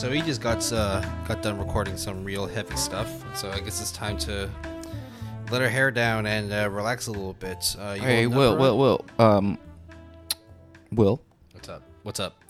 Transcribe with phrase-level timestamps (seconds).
[0.00, 3.22] So he just got uh, got done recording some real heavy stuff.
[3.36, 4.48] So I guess it's time to
[5.52, 7.76] let her hair down and uh, relax a little bit.
[7.78, 8.56] Uh, you Hey, Will.
[8.56, 9.04] Will, Will.
[9.18, 9.58] Um,
[10.90, 11.20] Will,
[11.52, 11.82] What's up?
[12.02, 12.42] What's up?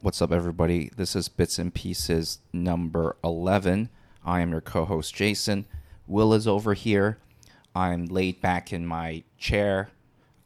[0.00, 0.90] what's up, everybody?
[0.96, 3.90] This is Bits and Pieces number 11.
[4.24, 5.66] I am your co host, Jason.
[6.06, 7.18] Will is over here.
[7.74, 9.90] I'm laid back in my chair.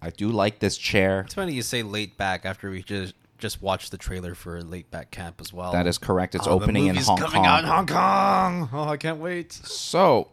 [0.02, 1.20] I do like this chair.
[1.20, 4.90] It's funny you say late back after we just just watched the trailer for Laid
[4.90, 5.72] Back Camp as well.
[5.72, 6.34] That is correct.
[6.34, 7.46] It's Oh, the opening in movie's Hong coming Kong.
[7.46, 8.68] out in Hong Kong.
[8.72, 9.52] Oh, I can't wait.
[9.52, 10.28] So,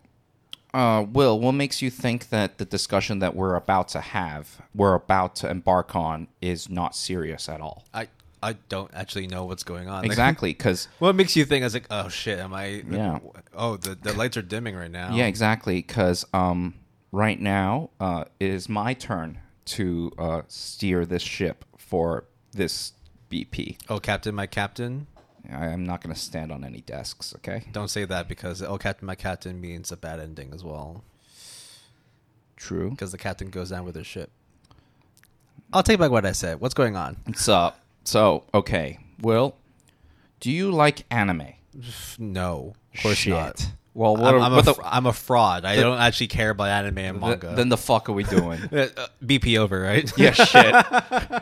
[0.73, 4.95] uh, Will, what makes you think that the discussion that we're about to have, we're
[4.95, 7.85] about to embark on, is not serious at all?
[7.93, 8.07] I
[8.43, 10.01] I don't actually know what's going on.
[10.03, 12.83] Like, Exactly, because what makes you think I was like, oh shit, am I?
[12.89, 13.19] Yeah.
[13.55, 15.15] Oh, the the lights are dimming right now.
[15.15, 16.75] yeah, exactly, because um,
[17.11, 22.93] right now uh, it is my turn to uh, steer this ship for this
[23.35, 23.77] BP.
[23.89, 25.07] Oh, Captain, my Captain.
[25.51, 27.33] I am not going to stand on any desks.
[27.35, 31.03] Okay, Don't say that because oh, Captain, my Captain means a bad ending as well.
[32.55, 32.91] true.
[32.91, 34.31] Because the captain goes down with his ship.
[35.73, 36.61] I'll take back what I said.
[36.61, 37.17] What's going on?
[37.35, 37.73] So,
[38.05, 39.55] so okay, Will,
[40.39, 41.53] do you like anime?
[42.17, 43.33] No, of course Shit.
[43.33, 43.71] not.
[43.95, 45.63] Well, what, I'm, are- I'm, a, the, I'm a fraud.
[45.63, 47.53] I don't actually care about anime and manga.
[47.55, 48.59] then the fuck are we doing?
[48.75, 50.11] Uh, uh, BP over, right?
[50.17, 50.75] yeah, shit.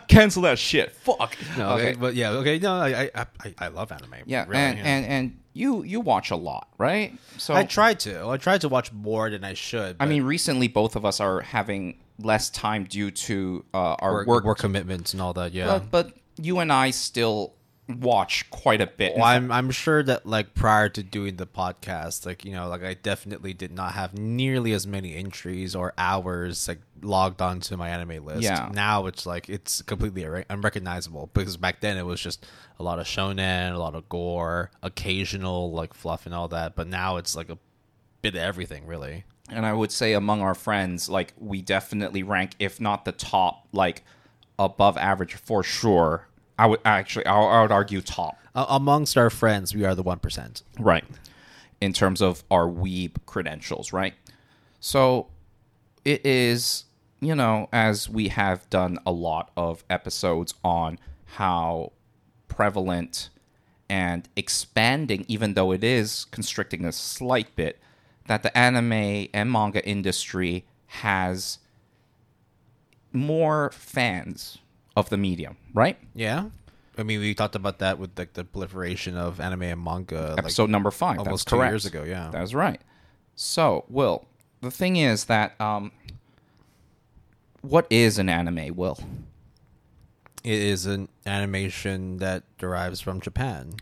[0.08, 0.92] Cancel that shit.
[0.92, 1.36] Fuck.
[1.58, 1.96] No, okay.
[2.00, 2.59] but yeah, okay.
[2.59, 4.14] No, I, I, I, I love anime.
[4.26, 4.84] Yeah, really, and, yeah.
[4.84, 7.18] and and you you watch a lot, right?
[7.38, 8.28] So I try to.
[8.28, 9.96] I try to watch more than I should.
[10.00, 14.28] I mean, recently both of us are having less time due to uh, our work,
[14.28, 15.53] work, work, commitments and all that.
[15.53, 15.80] Yeah.
[15.80, 17.56] But, but you and I still
[17.89, 19.16] watch quite a bit.
[19.16, 22.83] Well, I'm I'm sure that like prior to doing the podcast, like you know, like
[22.83, 27.89] I definitely did not have nearly as many entries or hours like logged onto my
[27.89, 28.44] anime list.
[28.44, 28.69] Yeah.
[28.73, 32.45] Now it's like it's completely unrecognizable because back then it was just
[32.79, 36.75] a lot of shonen, a lot of gore, occasional like fluff and all that.
[36.75, 37.57] But now it's like a
[38.21, 39.25] bit of everything, really.
[39.50, 43.67] and I would say among our friends, like we definitely rank, if not the top,
[43.73, 44.03] like
[44.57, 46.27] above average for sure.
[46.58, 48.38] I would actually, I I would argue top.
[48.56, 50.64] Uh, amongst our friends, we are the one percent.
[50.80, 51.03] right
[51.81, 54.14] in terms of our weeb credentials right
[54.80, 55.28] so
[56.06, 56.86] it is
[57.19, 61.92] you know as we have done a lot of episodes on how
[62.47, 63.30] prevalent
[63.90, 67.80] and expanding even though it is constricting a slight bit
[68.28, 71.59] that the anime and manga industry has
[73.12, 74.58] more fans
[74.96, 76.50] of the medium right Yeah.
[76.96, 80.30] I mean, we talked about that with like the proliferation of anime and manga.
[80.30, 81.18] like, episode number five.
[81.18, 81.72] almost That's two correct.
[81.72, 82.30] years ago, yeah.
[82.31, 82.80] that's right.
[83.36, 84.26] So, Will,
[84.62, 85.92] the thing is that um,
[87.62, 88.76] what is an anime?
[88.76, 89.00] Will
[90.44, 93.74] It is an animation that derives from Japan.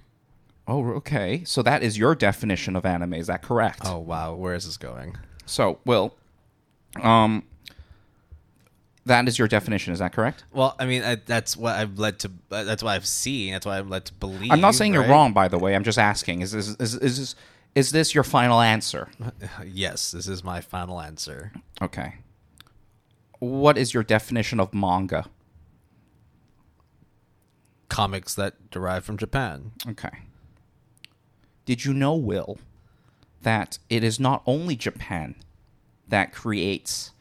[0.70, 1.44] oh, okay.
[1.44, 3.16] So that is your definition of anime.
[3.16, 3.82] Is that correct?
[3.84, 5.18] Oh wow, where is this going?
[5.46, 6.16] So, Will,
[7.02, 7.44] um,
[9.06, 9.94] that is your definition.
[9.94, 10.44] Is that correct?
[10.54, 12.32] Well, I mean, I, that's what I've led to.
[12.52, 13.54] uh, That's what I've seen.
[13.54, 14.52] That's what I'm led to believe.
[14.52, 15.00] I'm not saying right?
[15.02, 15.76] you're wrong, by the way.
[15.76, 16.42] I'm just asking.
[16.42, 17.36] Is this is, is this
[17.74, 19.10] is this your final answer?
[19.66, 21.52] Yes, this is my final answer.
[21.82, 22.16] Okay.
[23.40, 25.26] What is your definition of manga?
[27.90, 29.72] Comics that derive from Japan.
[29.88, 30.20] Okay.
[31.66, 32.58] Did you know, Will,
[33.42, 35.36] that it is not only Japan
[36.08, 37.12] that creates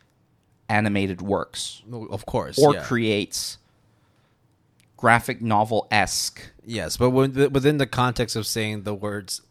[0.70, 2.82] animated works Of course, or yeah.
[2.84, 3.58] creates
[4.96, 6.40] graphic novel esque?
[6.64, 9.42] yes, but within the context of saying the words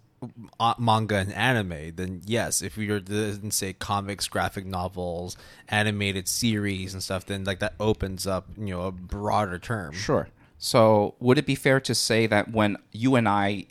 [0.59, 5.37] uh, manga and anime, then yes, if to then say comics, graphic novels,
[5.69, 9.93] animated series and stuff, then like that opens up you know a broader term.
[9.93, 10.27] Sure.
[10.57, 13.67] So, would it be fair to say that when you and I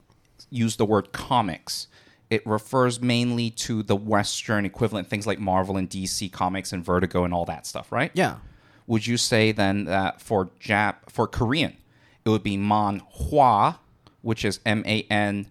[0.49, 1.87] use the word comics,
[2.31, 7.25] it refers mainly to the Western equivalent, things like Marvel and DC comics and Vertigo
[7.25, 8.11] and all that stuff, right?
[8.15, 8.37] Yeah.
[8.87, 11.77] would you say then that for Jap for Korean,
[12.25, 13.79] it would be manhwa,
[14.23, 15.47] which is M A N,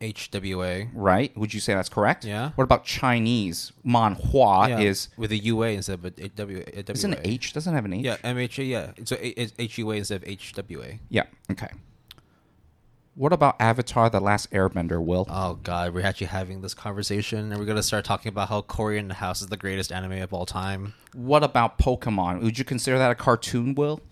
[0.00, 0.88] HWA.
[0.94, 1.36] right?
[1.36, 2.24] Would you say that's correct?
[2.24, 2.50] Yeah.
[2.54, 3.72] What about Chinese?
[3.84, 6.58] Manhua Yeah, is with a UA instead of a a W.
[6.66, 7.52] A W isn't H?
[7.52, 8.04] Doesn't have an H?
[8.04, 8.68] Yeah, MHA.
[8.68, 10.98] Yeah, so it's HUA instead of HWA.
[11.08, 11.24] Yeah.
[11.50, 11.68] Okay.
[13.16, 15.02] What about Avatar: The Last Airbender?
[15.02, 18.60] Will Oh God, we're actually having this conversation, and we're gonna start talking about how
[18.60, 20.92] Cory in the House is the greatest anime of all time.
[21.14, 22.42] what about Pokemon?
[22.42, 23.74] Would you consider that a cartoon?
[23.74, 24.02] Will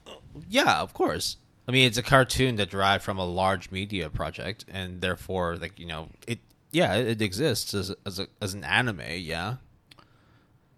[0.49, 1.37] Yeah, of course.
[1.69, 5.79] I mean, it's a cartoon that derived from a large media project, and therefore, like
[5.79, 6.39] you know, it.
[6.73, 9.03] Yeah, it, exists as as, a, as an anime.
[9.19, 9.57] Yeah,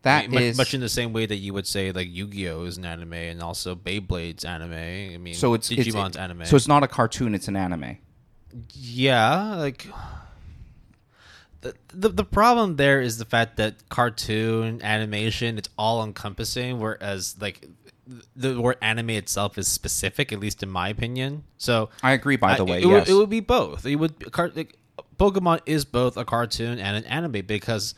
[0.03, 2.77] That much, is- much in the same way that you would say like Yu-Gi-Oh is
[2.77, 4.73] an anime and also Beyblade's anime.
[4.73, 6.45] I mean, so it's it's- it- anime.
[6.45, 7.99] So it's not a cartoon; it's an anime.
[8.73, 9.87] Yeah, like
[11.61, 17.37] the, the the problem there is the fact that cartoon animation it's all encompassing, whereas
[17.41, 17.69] like
[18.37, 21.45] the word anime itself is specific, at least in my opinion.
[21.59, 22.37] So I agree.
[22.37, 23.09] By the I- way, it, yes.
[23.09, 23.85] would, it would be both.
[23.85, 24.77] It would car- like,
[25.19, 27.95] Pokemon is both a cartoon and an anime because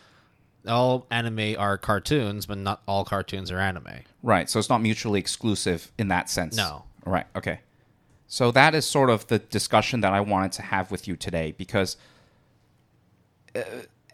[0.67, 4.01] all anime are cartoons, but not all cartoons are anime.
[4.23, 4.49] Right.
[4.49, 6.57] So it's not mutually exclusive in that sense.
[6.57, 6.85] No.
[7.05, 7.27] Right.
[7.37, 7.61] Okay.
[8.29, 11.53] So that is sort of the discussion that I wanted to have with you today
[11.57, 11.97] because
[13.57, 13.61] uh,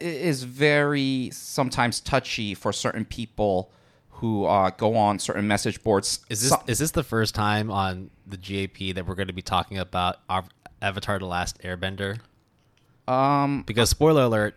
[0.00, 3.70] it is very sometimes touchy for certain people
[4.10, 6.20] who uh, go on certain message boards.
[6.30, 9.32] Is this So- is this the first time on the GAP that we're going to
[9.34, 10.18] be talking about
[10.80, 12.20] Avatar: The Last Airbender?
[13.08, 14.56] um, Because spoiler alert,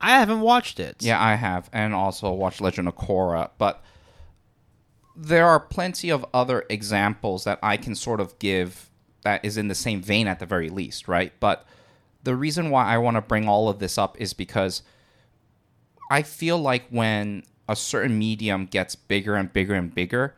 [0.00, 0.96] I haven't watched it.
[1.00, 3.50] Yeah, I have, and also watched Legend of Korra.
[3.56, 3.82] But
[5.16, 8.89] there are plenty of other examples that I can sort of give
[9.22, 11.32] that is in the same vein at the very least, right?
[11.40, 11.66] But
[12.22, 14.82] the reason why I want to bring all of this up is because
[16.10, 20.34] I feel like when a certain medium gets bigger and bigger and bigger,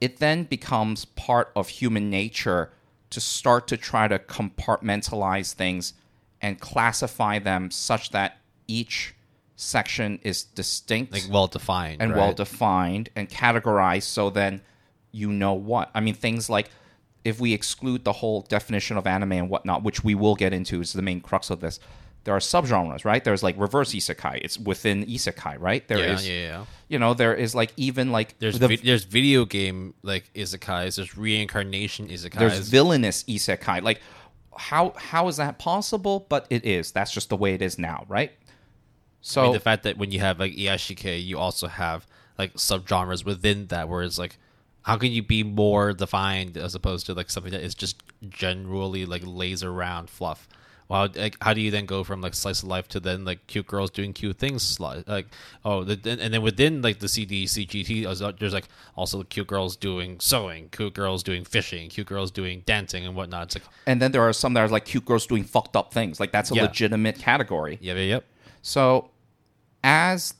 [0.00, 2.72] it then becomes part of human nature
[3.10, 5.94] to start to try to compartmentalize things
[6.42, 9.14] and classify them such that each
[9.56, 12.18] section is distinct like well defined and right?
[12.18, 14.60] well defined and categorized so then
[15.12, 16.70] you know what i mean things like
[17.24, 20.80] if we exclude the whole definition of anime and whatnot which we will get into
[20.80, 21.80] is the main crux of this
[22.24, 23.22] there are subgenres right?
[23.22, 24.40] There's like reverse isekai.
[24.42, 25.86] It's within isekai right?
[25.86, 26.64] There is, Yeah, yeah, yeah.
[26.88, 30.96] you know there is like even like There's the, vi- there's video game like isekais.
[30.96, 32.38] There's reincarnation isekais.
[32.38, 33.82] there's villainous isekai.
[33.82, 34.00] Like
[34.56, 36.24] how how is that possible?
[36.28, 36.92] But it is.
[36.92, 38.32] That's just the way it is now right?
[39.20, 42.06] So I mean, the fact that when you have like Iyashikei, you also have
[42.38, 44.36] like subgenres within that, where it's like,
[44.84, 49.04] how can you be more defined as opposed to like something that is just generally
[49.06, 50.48] like laser round fluff?
[50.86, 53.46] Well, like, how do you then go from like slice of life to then like
[53.46, 54.78] cute girls doing cute things?
[54.78, 55.28] Like,
[55.64, 59.46] oh, the, and then within like the CD CGT, there's, uh, there's like also cute
[59.46, 63.44] girls doing sewing, cute girls doing fishing, cute girls doing dancing and whatnot.
[63.44, 65.94] It's like, and then there are some that are like cute girls doing fucked up
[65.94, 66.64] things like that's a Yeah.
[66.64, 68.24] legitimate category yeah, yeah, yep.
[68.60, 69.10] So,
[69.82, 70.34] as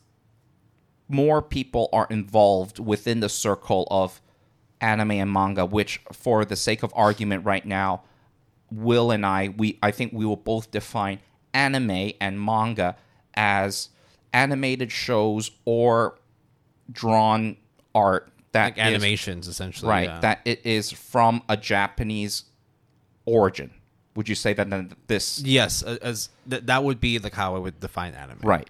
[1.09, 4.21] more people are involved within the circle of
[4.81, 8.03] anime and manga, which, for the sake of argument right now,
[8.71, 11.21] Will and I, we I think we will both define
[11.53, 12.97] anime and manga
[13.35, 13.91] as
[14.33, 16.19] animated shows or
[16.91, 17.57] drawn
[17.95, 20.09] art that Like is- animations essentially, right?
[20.09, 20.21] yeah.
[20.21, 22.45] That it is from a Japanese
[23.27, 23.71] origin.
[24.17, 27.59] Would you say that then this Yes, as th- that would be like how I
[27.59, 28.39] would define anime.
[28.43, 28.69] Right.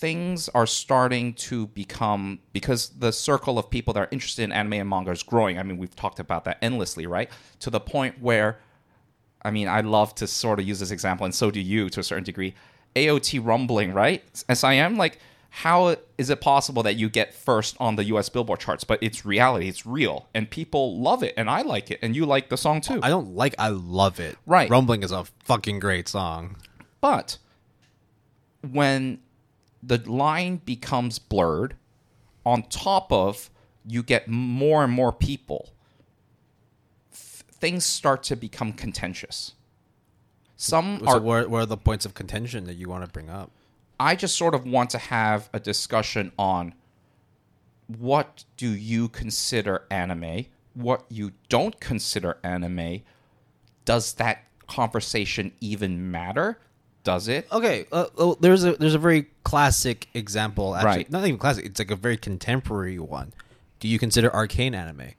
[0.00, 4.72] Things are starting to become because the circle of people that are interested in anime
[4.72, 5.58] and manga is growing.
[5.58, 7.28] I mean, we've talked about that endlessly, right?
[7.58, 8.58] To the point where,
[9.42, 12.00] I mean, I love to sort of use this example, and so do you to
[12.00, 12.54] a certain degree.
[12.96, 14.24] AOT rumbling, right?
[14.32, 15.18] SIM, like,
[15.50, 18.84] how is it possible that you get first on the US Billboard charts?
[18.84, 22.24] But it's reality, it's real, and people love it, and I like it, and you
[22.24, 23.00] like the song too.
[23.02, 23.54] I don't like.
[23.58, 24.38] I love it.
[24.46, 24.70] Right.
[24.70, 26.56] Rumbling is a fucking great song.
[27.00, 27.38] But
[28.62, 29.18] when
[29.82, 31.76] the line becomes blurred,
[32.44, 33.50] on top of
[33.86, 35.70] you get more and more people,
[37.10, 39.52] th- things start to become contentious.
[40.56, 41.20] Some So are.
[41.20, 43.50] what, what are the points of contention that you want to bring up?
[43.98, 46.74] I just sort of want to have a discussion on
[47.86, 53.02] what do you consider anime, what you don't consider anime.
[53.84, 56.58] Does that conversation even matter?
[57.02, 57.48] Does it?
[57.50, 60.74] Okay, uh, oh, there's a there's a very classic example.
[60.74, 61.10] Actually, Right.
[61.10, 61.64] Not even classic.
[61.64, 63.32] It's like a very contemporary one.
[63.78, 65.12] Do you consider arcane anime?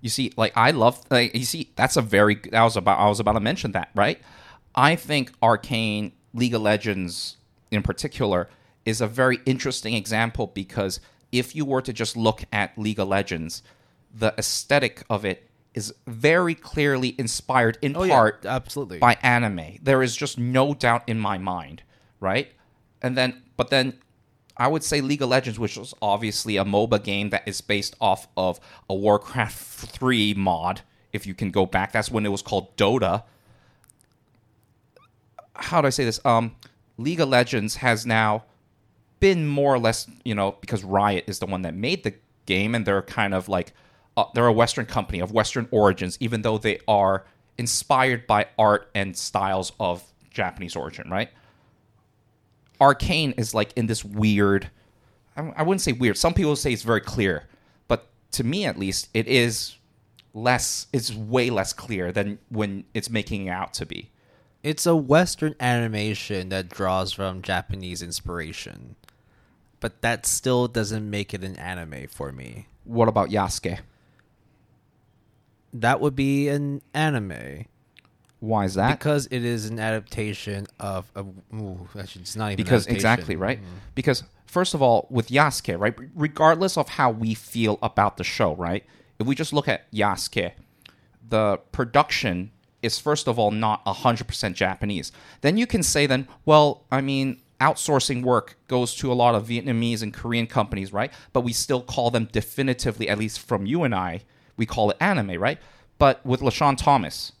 [0.00, 2.36] You see, like I love, like you see, that's a very.
[2.52, 2.98] That was about.
[2.98, 4.20] I was about to mention that, right?
[4.74, 7.36] I think Arcane, League of Legends,
[7.70, 8.48] in particular,
[8.84, 11.00] is a very interesting example because
[11.32, 13.62] if you were to just look at League of Legends,
[14.14, 15.47] the aesthetic of it
[15.78, 18.98] is very clearly inspired in part absolutely.
[18.98, 19.78] by anime.
[19.80, 21.84] There is just no doubt in my mind,
[22.18, 22.48] right?
[23.00, 24.00] And then, but then
[24.56, 27.94] I would say League of Legends, which was obviously a MOBA game that is based
[28.00, 28.58] off of
[28.90, 29.56] a Warcraft
[29.92, 30.80] 3 mod,
[31.12, 31.92] if you can go back.
[31.92, 33.22] That's when it was called Dota.
[35.54, 36.20] How do I say this?
[36.24, 36.56] Um,
[36.96, 38.42] League of Legends has now
[39.20, 42.14] been more or less, you know, because Riot is the one that made the
[42.46, 43.72] game, and they're kind of like
[44.18, 47.24] uh, they're a Western company of Western origins, even though they are
[47.56, 51.30] inspired by art and styles of Japanese origin, right?
[52.80, 54.70] Arcane is like in this weird.
[55.36, 56.18] I wouldn't say weird.
[56.18, 57.46] Some people say it's very clear,
[57.86, 59.76] but to me at least, it is
[60.34, 60.88] less.
[60.92, 64.10] It's way less clear than when it's making it out to be.
[64.64, 68.96] It's a Western animation that draws from Japanese inspiration,
[69.78, 72.66] but that still doesn't make it an anime for me.
[72.82, 73.78] What about Yasuke?
[75.72, 77.66] That would be an anime.
[78.40, 78.98] Why is that?
[78.98, 81.24] because it is an adaptation of a.
[81.54, 83.58] Ooh, actually, it's not even because exactly right?
[83.58, 83.76] Mm-hmm.
[83.94, 88.56] Because first of all with yasuke right regardless of how we feel about the show
[88.56, 88.84] right
[89.18, 90.52] if we just look at yasuke
[91.28, 95.12] the production is first of all not 100% japanese.
[95.42, 99.46] Then you can say then well i mean outsourcing work goes to a lot of
[99.46, 101.12] vietnamese and korean companies right?
[101.32, 104.22] But we still call them definitively at least from you and i
[104.58, 105.58] we call it anime right
[105.98, 107.32] but with lashawn thomas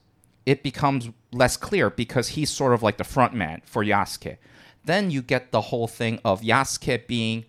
[0.46, 4.38] it becomes less clear because he's sort of like the front man for Yasuke.
[4.82, 7.44] Then you get the whole thing of Yasuke being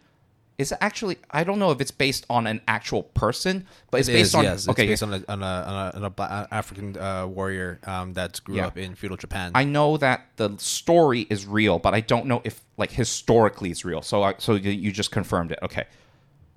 [0.58, 4.14] is actually I don't know if it's based on an actual person, but it's It
[4.14, 4.68] based is, on yes.
[4.68, 4.84] okay.
[4.90, 8.12] It's based on a on a, on a, on a Bla- African uh, warrior um,
[8.16, 8.68] that grew Yeah.
[8.68, 9.54] up in feudal Japan.
[9.56, 13.86] I know that the story is real, but I don't know if like historically it's
[13.86, 14.02] real.
[14.02, 15.60] So I, so you you just confirmed it.
[15.64, 15.86] Okay.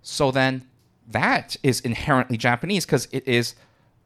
[0.02, 0.66] So then
[1.12, 3.54] that is inherently Japanese because it is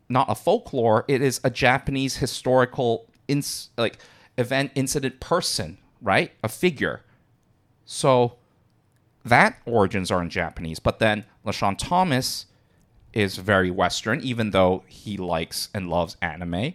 [0.08, 3.98] not a folklore, it is a Japanese historical ins- like
[4.38, 6.32] event incident person, right?
[6.44, 7.02] A figure.
[7.84, 8.36] So
[9.24, 12.46] that origins are in Japanese, but then LaShawn Thomas
[13.12, 16.74] is very Western, even though he likes and loves anime.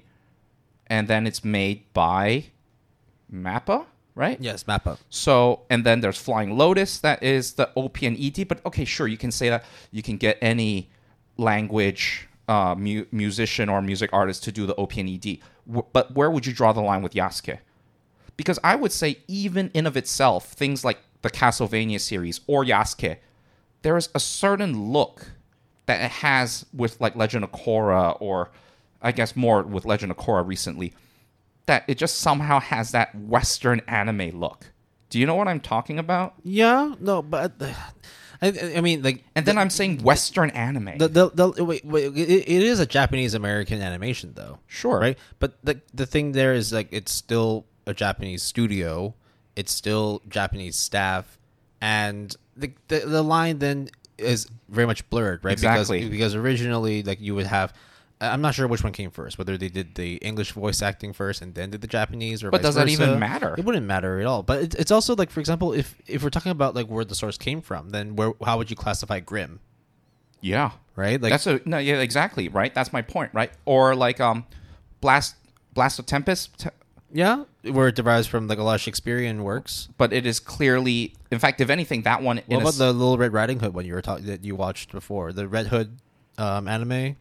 [0.88, 2.46] And then it's made by
[3.32, 3.86] Mappa,
[4.16, 4.38] right?
[4.40, 4.98] yes, Mappa.
[5.10, 8.48] So, and then there's Flying Lotus, that is the OP and ED.
[8.48, 10.90] But okay, sure, you can say that you can get any
[11.38, 15.40] language uh, mu- musician or music artist to do the OP and ED.
[15.68, 17.60] W- but where would you draw the line with Yasuke?
[18.38, 23.18] Because I would say, even in of itself, things like the Castlevania series or Yasuke,
[23.84, 25.32] there is a certain look
[25.86, 28.50] that it has with like Legend of Korra, or
[29.02, 30.94] I guess more with Legend of Korra recently,
[31.66, 34.72] that it just somehow has that Western anime look.
[35.10, 36.36] Do you know what I'm talking about?
[36.44, 37.74] Yeah, no, but uh,
[38.42, 40.98] I, I mean, like, And then I'm saying Western anime.
[40.98, 44.60] the, the, the wait, wait, it, it is a Japanese American animation, though.
[44.68, 45.00] Sure.
[45.00, 45.18] right?
[45.40, 49.14] But the the thing there is like it's still a Japanese studio,
[49.56, 51.38] it's still Japanese staff,
[51.82, 55.52] and the the, the line then is very much blurred, right?
[55.52, 56.00] Exactly.
[56.00, 57.74] Because because originally, like you would have.
[58.22, 61.42] I'm not sure which one came first, whether they did the English voice acting first
[61.42, 63.04] and then did the Japanese, or But does that versa.
[63.04, 63.56] even matter?
[63.58, 64.44] It wouldn't matter at all.
[64.44, 67.16] But it's, it's also like, for example, if if we're talking about like where the
[67.16, 69.60] source came from, then where how would you classify Grimm,
[70.40, 70.72] yeah.
[70.96, 71.22] right?
[71.22, 72.74] Like That's a no, yeah, exactly, right?
[72.74, 73.52] That's my point, right?
[73.66, 74.46] Or like um
[75.02, 75.36] Blast
[75.74, 76.70] Blast of Tempest, Te-
[77.14, 79.90] yeah, where it derives from like a lot of Shakespearean works.
[79.98, 83.18] but it is clearly in fact if anything that one What about s- the Little
[83.18, 85.34] Red Riding Hood one you were talking that you watched before?
[85.34, 85.98] The Red Hood
[86.38, 87.16] um, anime.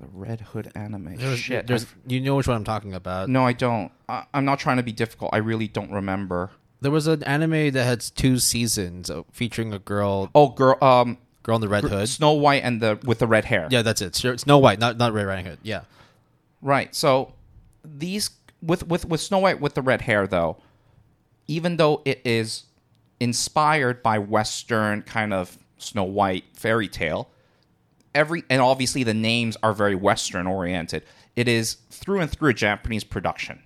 [0.00, 1.16] The Red Hood anime.
[1.16, 1.66] There's, Shit.
[1.66, 3.28] there's, you know which one I'm talking about.
[3.28, 3.92] no, I don't.
[4.08, 5.30] I, I'm not trying to be difficult.
[5.32, 6.50] I really don't remember.
[6.80, 11.18] There was an anime that had two seasons uh, featuring a girl, Oh, girl, um,
[11.42, 12.08] girl in the Red Hood.
[12.08, 13.68] Snow White and the with the red hair.
[13.70, 14.16] Yeah, that's it.
[14.16, 15.58] Sure, Snow White, not not Red Riding Hood.
[15.62, 15.82] Yeah,
[16.62, 16.94] Right.
[16.94, 17.34] So
[17.84, 18.30] these
[18.62, 20.56] with with with Snow White with the red hair though,
[21.46, 22.64] even though it is
[23.20, 27.30] inspired by Western kind of Snow White fairy tale,
[28.14, 31.04] every and obviously the names are very Western oriented.
[31.36, 33.62] It is through and through a Japanese production.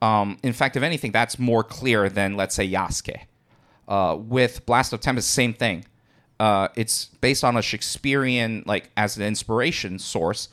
[0.00, 3.20] Um, in fact, if anything, that's more clear than let's say Yasuke.
[3.86, 5.84] Uh, with Blast of Tempest, same thing.
[6.38, 10.48] Uh, it's based on a Shakespearean, like as an inspiration source,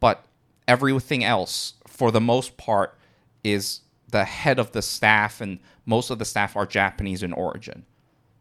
[0.00, 0.24] but
[0.66, 2.98] everything else, for the most part,
[3.44, 7.84] is the head of the staff, and most of the staff are Japanese in origin.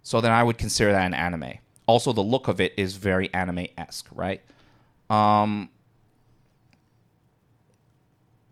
[0.02, 1.60] So then I would consider that an anime.
[1.86, 4.42] Also, the look of it is very anime esque, right?
[5.10, 5.70] Um,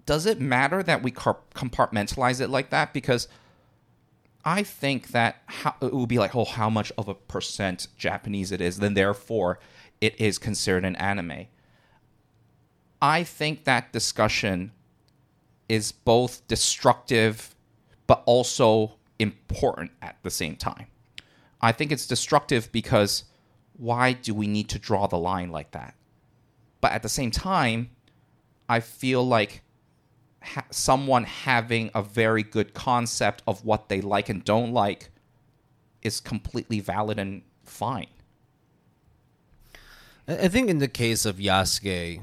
[0.05, 2.93] does it matter that we compartmentalize it like that?
[2.93, 3.27] Because
[4.43, 8.51] I think that how, it would be like, oh, how much of a percent Japanese
[8.51, 9.59] it is, then therefore
[10.01, 11.45] it is considered an anime.
[13.01, 14.71] I think that discussion
[15.69, 17.55] is both destructive
[18.07, 20.87] but also important at the same time.
[21.61, 23.25] I think it's destructive because
[23.73, 25.95] why do we need to draw the line like that?
[26.81, 27.91] But at the same time,
[28.67, 29.61] I feel like
[30.41, 35.09] ha- someone having a very good concept of what they like and don't like
[36.01, 38.07] is completely valid and fine.
[40.27, 42.21] I think in the case of Yasuke,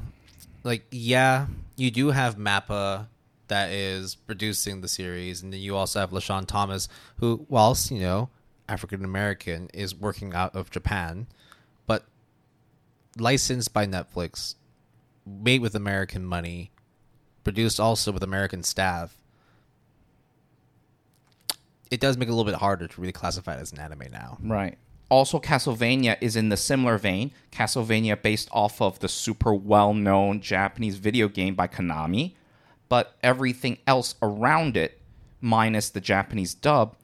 [0.64, 3.06] like yeah, you do have Mappa
[3.48, 8.00] that is producing the series, and then you also have Lashawn Thomas, who, whilst you
[8.00, 8.30] know,
[8.68, 11.26] African American is working out of Japan,
[11.86, 12.04] but
[13.16, 14.54] licensed by Netflix,
[15.26, 16.70] made with American money,
[17.44, 19.18] produced also with American staff.
[21.90, 24.10] It does make it a little bit harder to really classify it as an anime
[24.12, 24.38] now.
[24.42, 24.76] Right.
[25.10, 27.30] Also, Castlevania is in the similar vein.
[27.50, 32.34] Castlevania based off of the super well known Japanese video game by Konami,
[32.90, 35.00] but everything else around it,
[35.40, 36.94] minus the Japanese dub,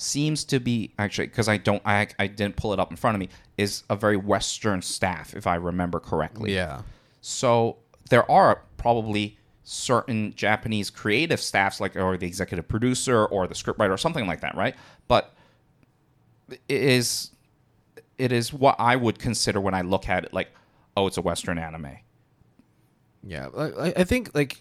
[0.00, 3.16] seems to be actually because I don't I, I didn't pull it up in front
[3.16, 6.54] of me is a very Western staff if I remember correctly.
[6.54, 6.82] Yeah.
[7.20, 7.78] So
[8.08, 13.90] there are probably certain Japanese creative staffs, like or the executive producer or the scriptwriter
[13.90, 14.76] or something like that, right?
[15.08, 15.34] But
[16.48, 17.32] it is
[18.18, 20.50] it is what I would consider when I look at it like,
[20.96, 21.96] oh, it's a Western anime.
[23.24, 24.60] Yeah, I, I think like,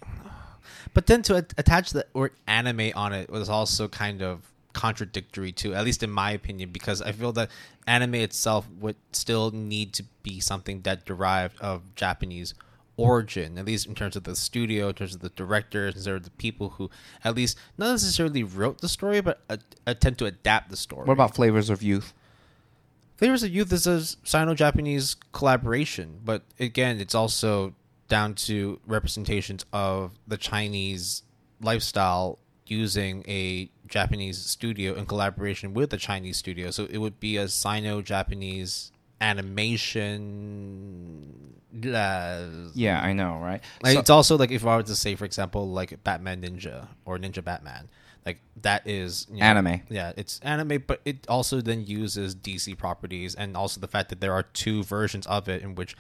[0.96, 5.74] but then to attach the word anime on it was also kind of contradictory to,
[5.74, 7.50] at least in my opinion, because I feel that
[7.88, 12.53] anime itself would still need to be something that derived of Japanese
[12.96, 16.17] origin, at least in terms of the studio, in terms of the directors, in terms
[16.17, 16.91] of the people who,
[17.24, 19.57] at least not necessarily wrote the story, but a-
[19.88, 21.05] attempt to adapt the story.
[21.05, 22.13] What about Flavors of Youth?
[23.17, 27.74] Flavors of Youth is a Sino-Japanese collaboration, but again, it's also
[28.07, 31.24] down to representations of the Chinese
[31.62, 32.38] lifestyle
[32.69, 36.71] using a Japanese studio in collaboration with a Chinese studio.
[36.71, 38.91] So it would be a Sino-Japanese
[40.07, 41.53] animation.
[41.86, 43.62] uh, Yeah, I know, right?
[43.83, 46.88] like, So- it's also like if I were to say, for example, like Batman Ninja
[47.05, 47.89] or Ninja Batman,
[48.25, 49.81] like that is you know, Anime.
[49.89, 54.20] Yeah, it's anime, but it also then uses DC properties, and also the fact that
[54.22, 55.96] there are two versions of it in which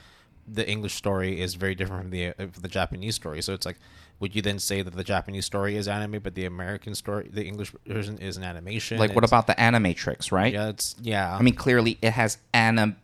[0.47, 3.41] the English story is very different from the uh, the Japanese story.
[3.41, 3.77] So it's like,
[4.19, 7.45] would you then say that the Japanese story is anime, but the American story, the
[7.45, 8.97] English version, is an animation?
[8.97, 10.51] like, what It's- about the Animatrix, right?
[10.53, 11.35] Yeah, it's yeah.
[11.35, 12.95] I mean, clearly it has anim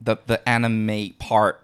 [0.00, 1.62] the the anime part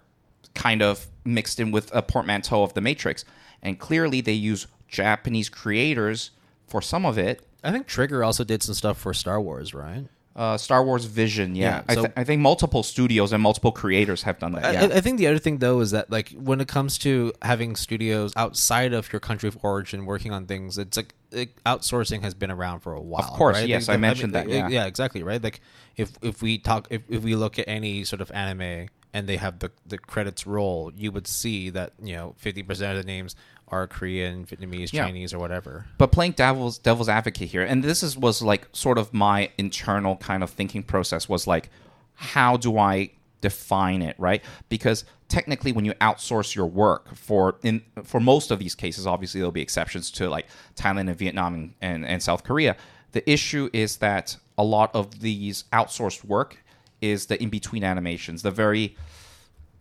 [0.53, 3.25] kind of mixed in with a portmanteau of the Matrix,
[3.61, 6.31] and clearly they use Japanese creators
[6.67, 7.45] for some of it.
[7.63, 10.05] I think Trigger also did some stuff for Star Wars, right?
[10.35, 11.63] Uh, Star Wars Vision, yeah.
[11.63, 14.65] Yeah, I, th- I think multiple studios and multiple creators have done that.
[14.65, 16.97] I- Yeah, I, I think the other thing though is that like when it comes
[16.99, 21.63] to having studios outside of your country of origin working on things, it's like it,
[21.65, 23.21] outsourcing has been around for a while.
[23.23, 23.67] Of course, right?
[23.69, 24.67] yes, Like, I mentioned mean, that, yeah.
[24.69, 25.41] yeah, exactly, right.
[25.43, 25.61] Like
[25.97, 29.37] if if we talk if, if we look at any sort of anime and they
[29.37, 33.07] have the the credits roll, you would see that you know fifty percent of the
[33.07, 33.35] names
[33.67, 35.05] are Korean, Vietnamese, Yeah.
[35.05, 35.85] Chinese, or whatever.
[35.97, 40.15] but playing devil's devil's advocate here, and this is was like sort of my internal
[40.17, 41.69] kind of thinking process was like,
[42.15, 44.41] how do I define it, right?
[44.69, 49.39] Because technically, when you outsource your work for in for most of these cases, obviously
[49.39, 52.75] there'll be exceptions to like Thailand and Vietnam and, and, and South Korea.
[53.13, 56.57] The issue is that a lot of these outsourced work
[57.01, 58.95] is the in between animations, the very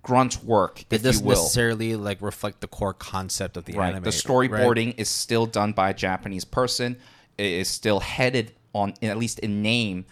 [0.02, 3.90] grunt work, It doesn't necessarily like reflect the core concept of the Right.
[3.90, 4.02] anime.
[4.04, 4.50] The right?
[4.50, 6.96] storyboarding is still done by a Japanese person.
[7.38, 10.04] It is still headed on, at least in name.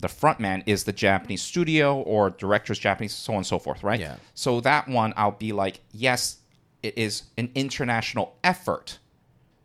[0.00, 3.98] The frontman is the Japanese studio or director's Japanese, so on and so forth, right?
[3.98, 4.16] Yeah.
[4.34, 6.38] So that one, I'll be like, yes,
[6.82, 8.98] it is an international effort,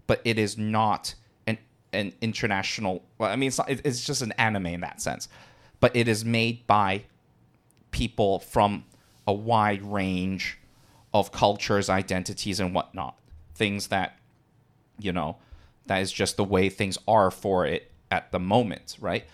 [0.07, 1.15] but it is not
[1.47, 1.57] an
[1.91, 3.03] an international.
[3.17, 5.27] Well, I mean, it's not, it- it's just an anime in that sense,
[5.81, 7.03] but it is made by
[7.91, 8.85] people from
[9.29, 10.57] a wide range
[11.13, 13.15] of cultures, identities, and whatnot.
[13.53, 14.17] Things that,
[14.97, 15.37] you know,
[15.85, 19.25] that is just the way things are for it at the moment, right?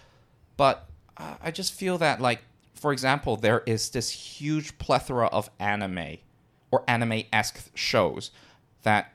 [0.58, 0.86] But
[1.18, 2.42] I just feel that, like,
[2.74, 6.18] for example, there is this huge plethora of anime
[6.72, 8.32] or anime esque shows
[8.84, 9.14] that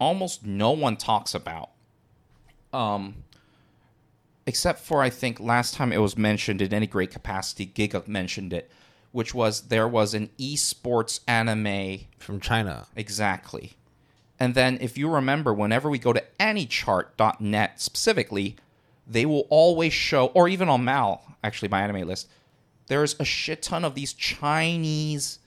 [0.00, 1.70] almost no one talks about.
[2.72, 3.22] Um,
[4.44, 8.52] except for I think last time it was mentioned in any great capacity, Giga mentioned
[8.52, 8.72] it,
[9.18, 12.86] which was there was an esports anime from China.
[12.94, 13.72] exactly.
[14.38, 18.54] And then if you remember, whenever we go to anichart.net specifically,
[19.08, 22.28] they will always show, or even on Mal, actually my anime list,
[22.86, 25.40] there's a shit ton of these Chinese,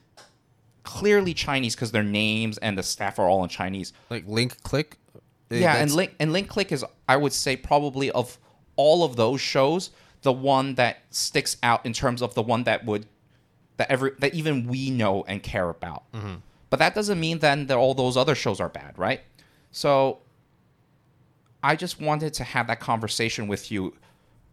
[0.84, 3.94] clearly Chinese because their names and the staff are all in Chinese.
[4.10, 4.98] Like Link Click.
[5.50, 8.38] Eh, yeah, and Link and Link Click is I would say probably of
[8.76, 9.92] all of those shows
[10.24, 13.06] the one that sticks out in terms of the one that would
[13.82, 16.04] that every that even we know and care about.
[16.70, 19.22] But that doesn't mean then that all those other shows are bad, right?
[19.72, 20.20] So
[21.64, 23.94] I just wanted to have that conversation with you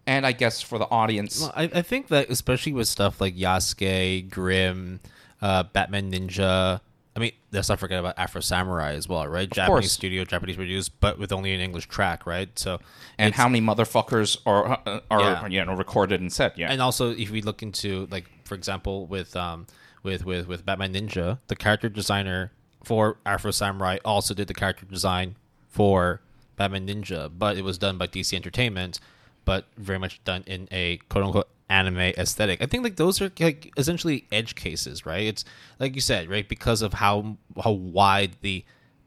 [0.07, 1.41] and I guess for the audience.
[1.41, 5.01] Well, I, I think that especially with stuff like Yasuke, Grimm,
[5.43, 6.81] uh, Batman Ninja,
[7.15, 9.51] I mean, let's not forget about Afro Samurai as well, right?
[9.51, 9.93] Japanese course.
[9.93, 12.49] studio, Japanese produced, but with only an English track, right?
[12.59, 12.79] So,
[13.19, 15.47] And how many motherfuckers are uh, are Yeah.
[15.49, 16.53] you know recorded and said?
[16.57, 16.71] Yeah.
[16.71, 19.67] and also if we look into like, for example, with um,
[20.03, 22.51] with with with Batman Ninja, the character designer
[22.83, 25.37] for Afro Samurai also did the character design
[25.69, 26.21] for
[26.57, 29.01] Batman Ninja, but it was done by DC Entertainment,
[29.45, 32.63] but very much done in a quote unquote anime aesthetic.
[32.63, 35.27] I think like those are like essentially edge cases, right?
[35.27, 35.45] It's
[35.79, 38.65] like you said, right, because of how how wide the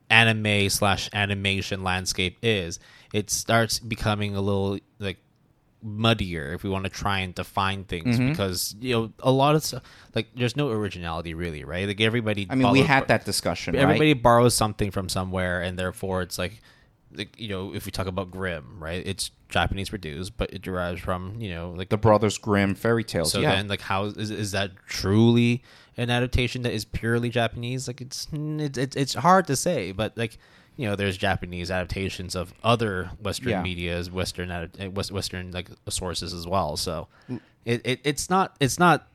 [0.09, 2.79] anime slash animation landscape is,
[3.13, 5.17] it starts becoming a little like
[5.83, 8.29] muddier if we want to try and define things Mm-hmm.
[8.29, 9.81] because you know a lot of stuff
[10.13, 13.81] like there's no originality really right like everybody I mean, we had that discussion, right?
[13.83, 16.61] everybody borrows something from somewhere and therefore it's like
[17.13, 21.01] like you know if we talk about grimm right it's japanese produced but it derives
[21.01, 23.31] from you know like the Brothers Grimm fairy tales.
[23.31, 23.55] so yeah.
[23.55, 25.61] then like how is, is that truly
[25.97, 30.37] an adaptation that is purely japanese like it's it's, it's hard to say but like
[30.77, 33.61] you know there's japanese adaptations of other western Yeah.
[33.61, 37.07] medias western uh, western like sources as well so
[37.65, 39.07] it, it it's not it's not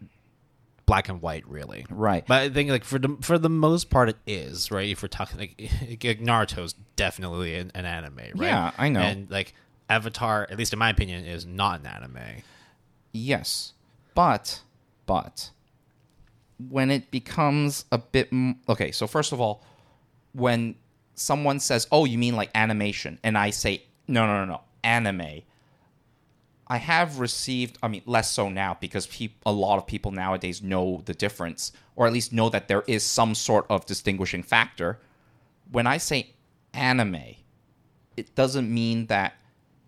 [0.85, 2.25] black and white really Right.
[2.27, 5.09] but i think like for the for the most part it is right if we're
[5.09, 5.55] talking like,
[6.05, 9.01] like naruto's definitely an, an anime right Yeah, I know.
[9.01, 9.55] and like
[9.89, 12.43] avatar at least in my opinion is not an anime
[13.13, 13.73] Yes,
[14.15, 14.61] but
[15.07, 15.51] but
[16.69, 18.91] when it becomes a bit m- okay.
[18.93, 19.63] So first of all,
[20.35, 20.75] when
[21.17, 25.43] someone says, "Oh, you mean like animation," and I say, "No, no, no, no, anime,"
[26.69, 27.79] I have received.
[27.83, 31.73] I mean, less so now because peop- a lot of people nowadays know the difference,
[31.97, 35.01] or at least know that there is some sort of distinguishing factor.
[35.71, 36.35] When I say
[36.73, 37.37] anime,
[38.17, 39.35] it doesn't mean that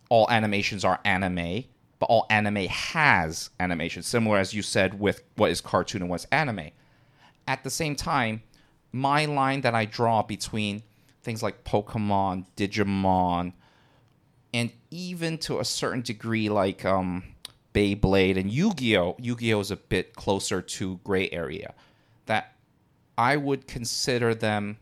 [0.08, 1.64] all animations are anime,
[1.98, 6.24] but all anime has animation, similar as you said with what is cartoon and what's
[6.26, 6.70] anime.
[7.46, 8.42] At the same time,
[8.92, 10.82] my line that I draw between
[11.28, 13.52] things like Pokemon, Digimon,
[14.54, 17.22] and even to a certain degree like um,
[17.74, 19.16] Beyblade and Yu-Gi-Oh.
[19.18, 21.74] Yu-Gi-Oh is a bit closer to gray area.
[22.24, 22.54] That
[23.18, 24.78] I would consider them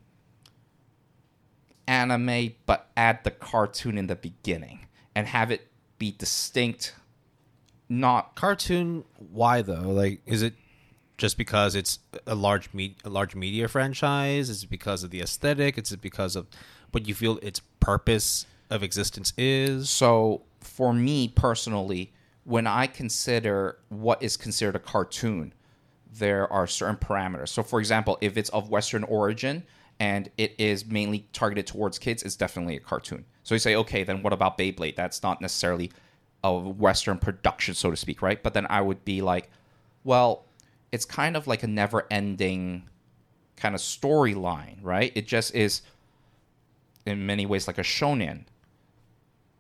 [1.89, 5.67] anime, but add the cartoon in the beginning and have it
[5.99, 6.95] be distinct.
[7.89, 10.55] Not cartoon why though like is it
[11.17, 15.21] just because it's a large me- a large media franchise is it because of the
[15.21, 16.47] aesthetic is it because of
[16.93, 22.13] what you feel its purpose of existence is so for me personally.
[22.45, 25.53] When I consider what is considered a cartoon,
[26.13, 27.49] there are certain parameters.
[27.49, 29.63] So, for example, if it's of Western origin
[29.99, 33.25] and it is mainly targeted towards kids, it's definitely a cartoon.
[33.43, 34.97] So you say, okay, then what about Beyblade?
[34.97, 35.91] That's not necessarily
[36.45, 38.41] a Western production, so to speak, right?
[38.41, 39.51] But then I would be like,
[40.05, 40.46] well,
[40.97, 42.89] it's kind of like a never ending
[43.63, 45.13] kind of storyline, right?
[45.15, 45.83] It just is
[47.11, 48.45] in many ways like a shonen,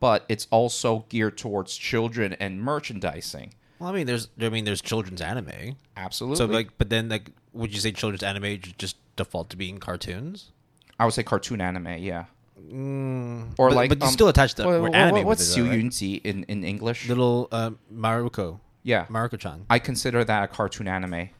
[0.01, 3.49] but it's also geared towards children and merchandising.
[3.79, 6.37] well i mean there's i mean there's children's anime Absolutely.
[6.41, 8.49] so like but then like would you say children's anime
[8.85, 10.39] just default to being cartoons
[10.99, 12.25] I would say cartoon anime, yeah.
[12.57, 13.55] or Mm.
[13.57, 16.03] but, like, but you um, still attach the what- anime what's it, right?
[16.25, 17.01] In in English?
[17.13, 18.47] little uh, maruko
[18.87, 21.31] yeah, maruko-chan I consider that a cartoon anime,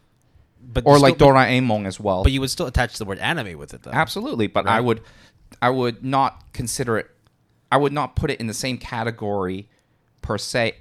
[0.61, 2.25] but or like still, Doraemon as well.
[2.25, 5.01] but you would still attach the word anime with it though Absolutely, but I would,
[5.63, 7.11] I would not consider it.
[7.71, 9.69] I would not put it in the same category,
[10.23, 10.75] per se,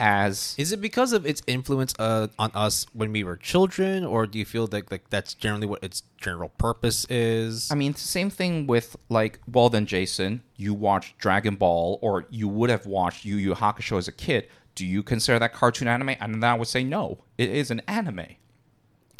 [0.00, 4.26] as Is it because of its influence uh, on us when we were children, or
[4.26, 7.70] do you feel like like that's generally what its general purpose is?
[7.70, 11.98] I mean, it's the same thing with like, well, then Jason, you watched Dragon Ball,
[12.02, 14.48] or you would have watched Yu Yu Hakusho as a kid.
[14.80, 16.16] Do you consider that cartoon anime?
[16.20, 18.24] And then I would say no, it is an anime.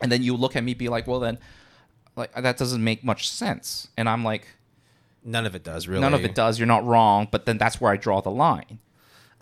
[0.02, 1.36] And then you look at me, be like, well, then,
[2.16, 3.88] like that doesn't make much sense.
[3.98, 4.46] And I'm like,
[5.22, 6.00] None of it does really.
[6.00, 6.58] none of it does.
[6.58, 8.78] You're not wrong, but then that's where I draw the line.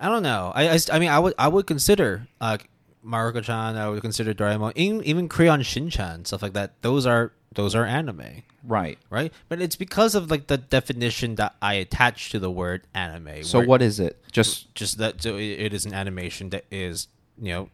[0.00, 0.50] I don't know.
[0.52, 2.58] I, I, I mean, I would I would consider uh,
[3.06, 3.76] Maruko-chan.
[3.76, 6.82] I would consider Doraemon, even, even Crayon Shin-chan, stuff like that.
[6.82, 8.98] Those are those are anime, Right.
[9.10, 9.32] right?
[9.48, 13.44] But it's because of like the definition that I attach to the word anime.
[13.44, 14.22] So what is it?
[14.32, 17.08] Just just that so it, it is an animation that is
[17.40, 17.68] you know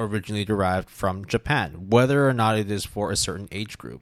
[0.00, 4.00] originally derived from Japan, whether or not it is for a certain age group,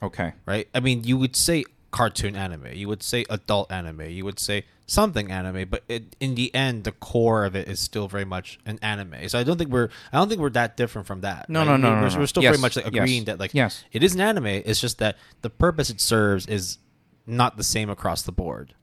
[0.00, 0.32] okay.
[0.46, 0.68] right?
[0.72, 4.64] I mean, you would say cartoon anime, you would say adult anime, you would say
[4.86, 8.58] something anime, but it, in the end, the core of it is still very much
[8.66, 9.28] an anime.
[9.28, 11.48] So I don't think we're I don't think we're that different from that.
[11.48, 11.66] No, right?
[11.66, 12.18] no, no, We're, no, we're, no.
[12.18, 13.84] we're still Yes, very much like yes, agreeing that like yes.
[13.92, 14.46] it is an anime.
[14.46, 16.78] It's just that the purpose it serves is
[17.26, 18.74] not the same across the board.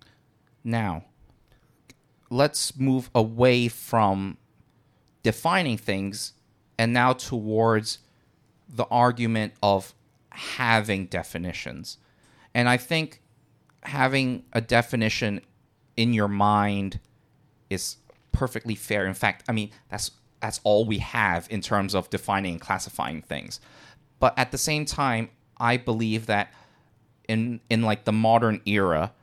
[0.63, 1.06] Now,
[2.30, 4.38] let's move away from
[5.24, 6.34] defining things
[6.78, 8.00] and now towards
[8.70, 9.93] the argument of
[10.32, 11.98] having definitions.
[12.53, 13.21] And I think
[13.83, 15.41] having a definition
[15.95, 16.99] in your mind
[17.69, 17.97] is
[18.31, 19.05] perfectly fair.
[19.05, 23.21] In fact, I mean, that's that's all we have in terms of defining and classifying
[23.21, 23.60] things.
[24.19, 26.53] But at the same time, I believe that
[27.27, 29.13] in in like the modern era,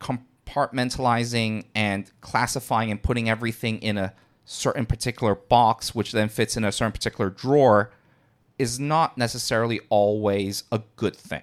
[0.00, 6.64] compartmentalizing and classifying and putting everything in a certain particular box, which then fits in
[6.64, 7.92] a certain particular drawer,
[8.58, 11.42] is not necessarily always a good thing.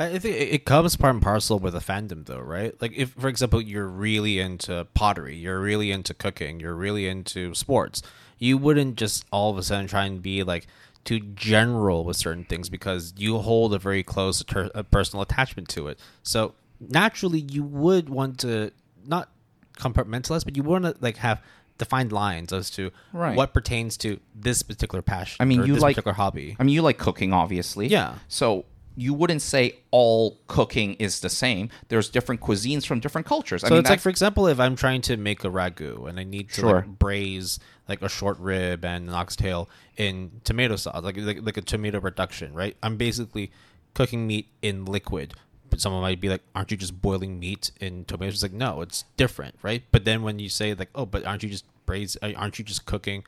[0.00, 2.74] I think it it comes part and parcel with a fandom, though, right?
[2.80, 7.54] Like, if, for example, you're really into pottery, you're really into cooking, you're really into
[7.54, 8.02] sports,
[8.38, 10.66] you wouldn't just all of a sudden try and be like
[11.04, 15.68] too general with certain things because you hold a very close ter- a personal attachment
[15.70, 15.98] to it.
[16.22, 18.70] So naturally, you would want to
[19.06, 19.30] not
[19.78, 21.42] compartmentalize, but you want to like have
[21.78, 23.34] defined lines as to Right.
[23.36, 25.36] what pertains to this particular passion.
[25.40, 26.56] I mean, or you this like- particular hobby.
[26.58, 27.86] I mean, you like cooking, obviously.
[27.86, 28.16] Yeah.
[28.28, 31.70] So you wouldn't say all cooking is the same.
[31.88, 33.62] There's different cuisines from different cultures.
[33.64, 36.18] I So mean, it's like, for example, if I'm trying to make a ragu and
[36.18, 36.74] I need to Sure.
[36.76, 41.56] like braise like a short rib and an oxtail in tomato sauce, like, like like
[41.56, 42.76] a tomato reduction, right?
[42.82, 43.50] I'm basically
[43.94, 45.34] cooking meat in liquid.
[45.70, 48.80] But someone might be like, "Aren't you just boiling meat in tomatoes?" It's like, no,
[48.80, 49.84] it's different, right?
[49.92, 52.16] But then when you say like, "Oh, but aren't you just braise?
[52.22, 53.22] Aren't you just cooking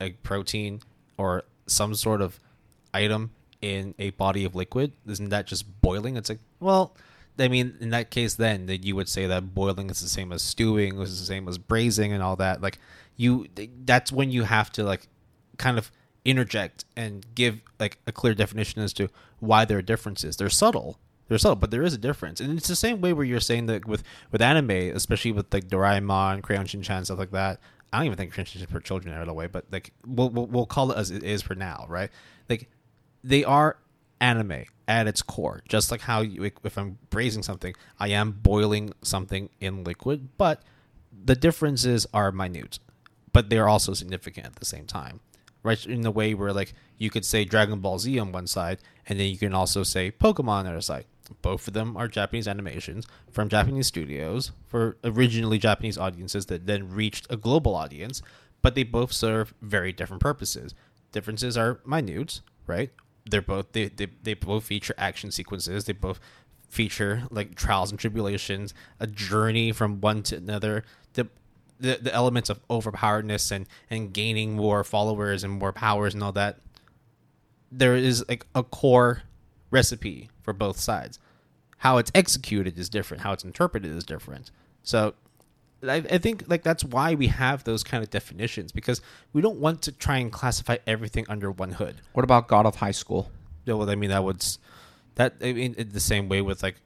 [0.00, 0.80] a protein
[1.16, 2.40] or some sort of
[2.92, 3.30] item
[3.64, 6.16] in a body of liquid isn't that just boiling?
[6.16, 6.94] It's like well
[7.36, 10.30] i mean in that case then that you would say that boiling is the same
[10.30, 12.78] as stewing is the same as braising and all that like
[13.16, 13.48] you
[13.84, 15.08] that's when you have to like
[15.58, 15.90] kind of
[16.24, 19.08] interject and give like a clear definition as to
[19.40, 20.36] why there are differences.
[20.36, 20.98] They're subtle.
[21.28, 22.40] They're subtle but there is a difference.
[22.40, 25.68] And it's the same way where you're saying that with with anime especially with like
[25.68, 27.60] doraemon crayon shin-chan stuff like that.
[27.92, 30.30] I don't even think crayon shin-chan for children out of the way but like we'll,
[30.30, 32.10] we'll, we'll call it as it is for now right?
[32.48, 32.70] Like
[33.24, 33.78] they are
[34.20, 35.62] anime at its core.
[35.68, 40.62] Just like how you, if I'm braising something, I am boiling something in liquid, but
[41.24, 42.78] the differences are minute,
[43.32, 45.20] but they're also significant at the same time.
[45.62, 48.78] Right in the way where like you could say Dragon Ball Z on one side,
[49.06, 51.06] and then you can also say Pokemon on the other side.
[51.40, 56.90] Both of them are Japanese animations from Japanese studios for originally Japanese audiences that then
[56.90, 58.20] reached a global audience,
[58.60, 60.74] but they both serve very different purposes.
[61.12, 62.90] Differences are minute, right?
[63.26, 65.84] They're both they, they, they both feature action sequences.
[65.84, 66.20] They both
[66.68, 70.84] feature like trials and tribulations, a journey from one to another.
[71.14, 71.28] The
[71.80, 76.32] the, the elements of overpoweredness and, and gaining more followers and more powers and all
[76.32, 76.58] that.
[77.70, 79.22] There is like a core
[79.70, 81.18] recipe for both sides.
[81.78, 83.22] How it's executed is different.
[83.22, 84.50] How it's interpreted is different.
[84.82, 85.14] So
[85.90, 89.00] I, I think like that's why we have those kind of definitions because
[89.32, 91.96] we don't want to try and classify everything under one hood.
[92.12, 93.30] what about God of High School?
[93.64, 94.44] Yeah, well, I mean that would
[95.14, 96.76] that I mean the same way with like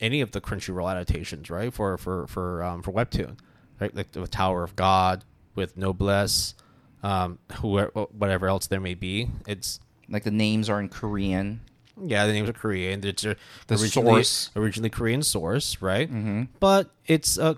[0.00, 1.72] any of the Crunchyroll adaptations, right?
[1.72, 3.38] For for for um, for webtoon,
[3.80, 3.94] right?
[3.94, 5.24] Like the Tower of God
[5.54, 6.54] with Noblesse,
[7.02, 9.28] um, whoever whatever else there may be.
[9.46, 11.60] It's Like the names are in Korean.
[12.04, 13.04] yeah, the names are Korean.
[13.04, 13.34] It's uh,
[13.66, 14.50] The originally, source.
[14.56, 16.08] originally Korean source, right?
[16.08, 16.44] Mm-hmm.
[16.60, 17.56] But it's a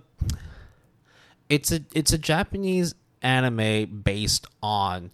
[1.49, 5.11] it's a it's a Japanese anime based on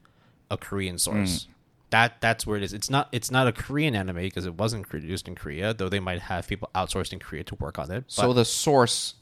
[0.51, 1.01] a Korean mm.
[1.01, 1.47] source.
[1.91, 2.73] That that's where it is.
[2.73, 6.01] It's not it's not a Korean anime because it wasn't produced in Korea, though they
[6.01, 8.05] might have people outsourced in Korea to work on it.
[8.07, 9.15] So the source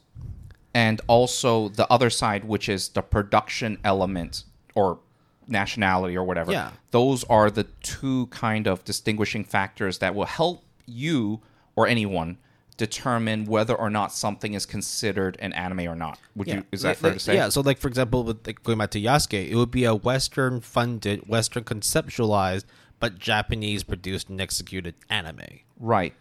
[0.73, 4.43] and also the other side, which is the production element
[4.75, 4.99] or
[5.47, 6.51] nationality or whatever.
[6.51, 6.71] Yeah.
[6.91, 11.41] Those are the two kind of distinguishing factors that will help you
[11.75, 12.37] or anyone
[12.79, 16.17] determine whether or not something is considered an anime or not.
[16.35, 17.35] Would you is that Like- fair to say?
[17.35, 17.49] Yeah.
[17.49, 20.61] So, like for example, with like, going back to Yasuke, it would be a Western
[20.61, 22.63] funded, Western conceptualized,
[22.99, 25.41] but Japanese produced and executed anime.
[25.77, 26.13] Right.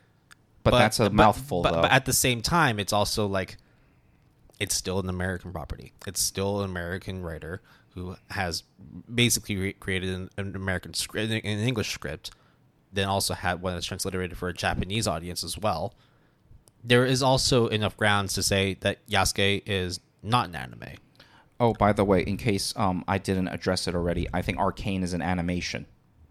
[0.64, 1.83] But, that's a but- mouthful But, though.
[1.83, 3.57] but at the same time, it's also like
[4.59, 5.92] it's still an American property.
[6.07, 7.62] It's still an American writer
[7.94, 8.64] who has
[9.12, 12.33] basically re- created an, an American script, an English script,
[12.92, 15.94] then also had one that's transliterated for a Japanese audience as well.
[16.85, 20.95] There is also enough grounds to say that Yasuke is not an anime.
[21.61, 25.03] oh, by the way, in case um I didn't address it already, I think Arcane
[25.03, 25.87] is an animation.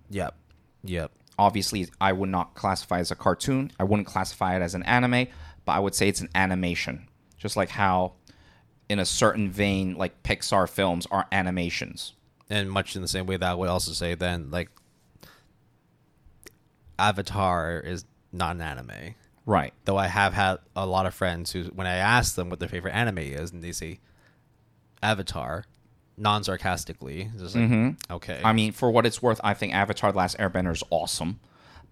[0.09, 0.35] Yep.
[0.83, 1.11] Yep.
[1.37, 3.71] obviously I would not classify it as a cartoon.
[3.79, 5.27] I wouldn't classify it as an anime,
[5.65, 7.07] but I would say it's an animation.
[7.37, 8.13] Just like how
[8.89, 12.13] in a certain vein like Pixar films are animations.
[12.49, 14.69] and much in the same way that I would also say then like
[16.97, 19.15] Avatar is not an anime.
[19.47, 19.73] Right.
[19.85, 22.67] Though I have had a lot of friends who, when I ask them what their
[22.67, 23.99] favorite anime is, and they say
[25.01, 25.63] Avatar,
[26.17, 28.13] non sarcastically, just like mm-hmm.
[28.13, 31.39] okay, I mean, for what it's worth, I think Avatar: The Last Airbender is awesome,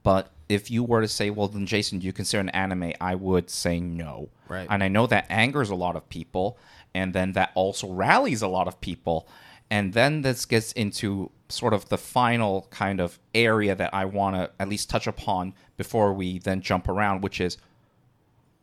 [0.04, 2.92] But if you were to say, well, then Jason, do you consider an anime?
[3.00, 4.30] I would say no.
[4.50, 4.68] Right.
[4.70, 6.58] And I know that angers a lot of people,
[6.94, 9.28] and then that also rallies a lot of people.
[9.70, 14.36] And then this gets into sort of the final kind of area that I want
[14.36, 17.58] to at least touch upon before we then jump around, which is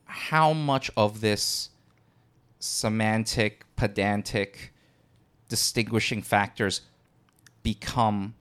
[0.04, 1.70] how much of this
[2.58, 4.72] semantic, pedantic,
[5.48, 6.82] distinguishing factors
[7.62, 8.34] become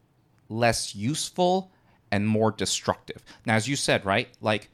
[0.50, 1.71] less useful
[2.12, 3.24] and more destructive.
[3.45, 4.30] Now, as you said, right?
[4.41, 4.69] Like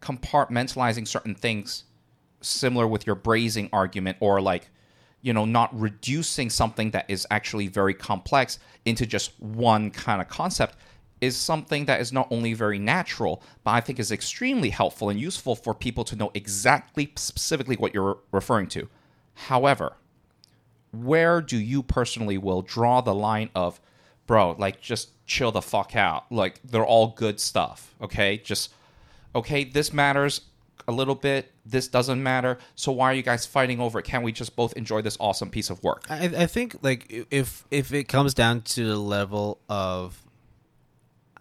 [0.00, 1.84] compartmentalizing certain things,
[2.40, 4.70] similar with your brazing argument, or like,
[5.24, 10.28] you know, not reducing something that is actually very complex into just one kind of
[10.28, 10.76] concept
[11.22, 15.18] is something that is not only very natural, but I think is extremely helpful and
[15.18, 18.86] useful for people to know exactly specifically what you're referring to.
[19.32, 19.94] However,
[20.92, 23.80] where do you personally will draw the line of
[24.26, 28.72] bro like just chill the fuck out like they're all good stuff okay just
[29.34, 30.42] okay this matters
[30.86, 34.22] a little bit this doesn't matter so why are you guys fighting over it can't
[34.24, 37.92] we just both enjoy this awesome piece of work I, I think like if if
[37.92, 40.22] it comes down to the level of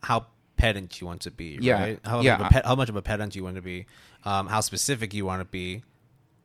[0.01, 0.27] how
[0.57, 1.81] pedant you want to be, Yeah.
[1.81, 1.99] right?
[2.05, 3.85] How, Yeah, much of a ped- how much of a pedant you want to be,
[4.23, 5.83] um, how specific you want to be.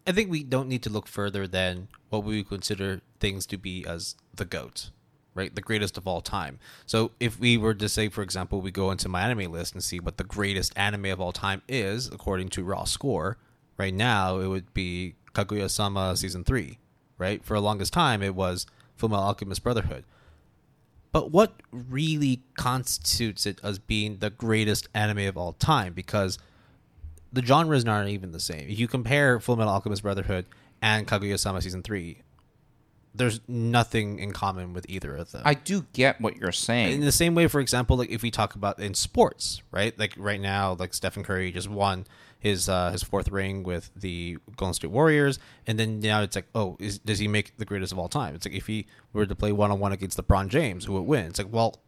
[0.06, 3.58] I think we don't need to look further than what we would consider things to
[3.58, 4.90] be as the goat,
[5.38, 5.54] right?
[5.54, 6.58] The greatest of all time.
[6.84, 10.18] So if we were to say, for example, we go into MyAnimeList and see what
[10.18, 13.38] the greatest anime of all time is according to Raw Score,
[13.78, 16.78] right now it would be Kaguya-sama season three,
[17.16, 17.44] right?
[17.44, 18.66] For the longest time, it was
[19.00, 20.04] Fullmetal Alchemist Brotherhood.
[21.12, 25.94] But what really constitutes it as being the greatest anime of all time?
[25.94, 26.38] Because
[27.32, 28.68] the genres aren't even the same.
[28.68, 30.46] If you compare Full Metal Alchemist Brotherhood
[30.82, 32.22] and Kaguya-sama Season 3,
[33.14, 35.42] there's nothing in common with either of them.
[35.44, 36.92] i do get what you're saying.
[36.92, 39.98] in the same way, for example, like if we talk about in sports, right?
[39.98, 42.06] Like right now, like Stephen Curry just won
[42.38, 46.46] his uh, his fourth ring with the Golden State Warriors, and then now it's like,
[46.54, 48.34] oh, is, does he make the greatest of all time?
[48.34, 51.02] It's like if he were to play one on one against LeBron James, who would
[51.02, 51.26] win?
[51.26, 51.80] It's like, well,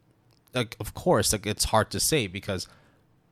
[0.54, 2.66] like of course, like it's hard to say because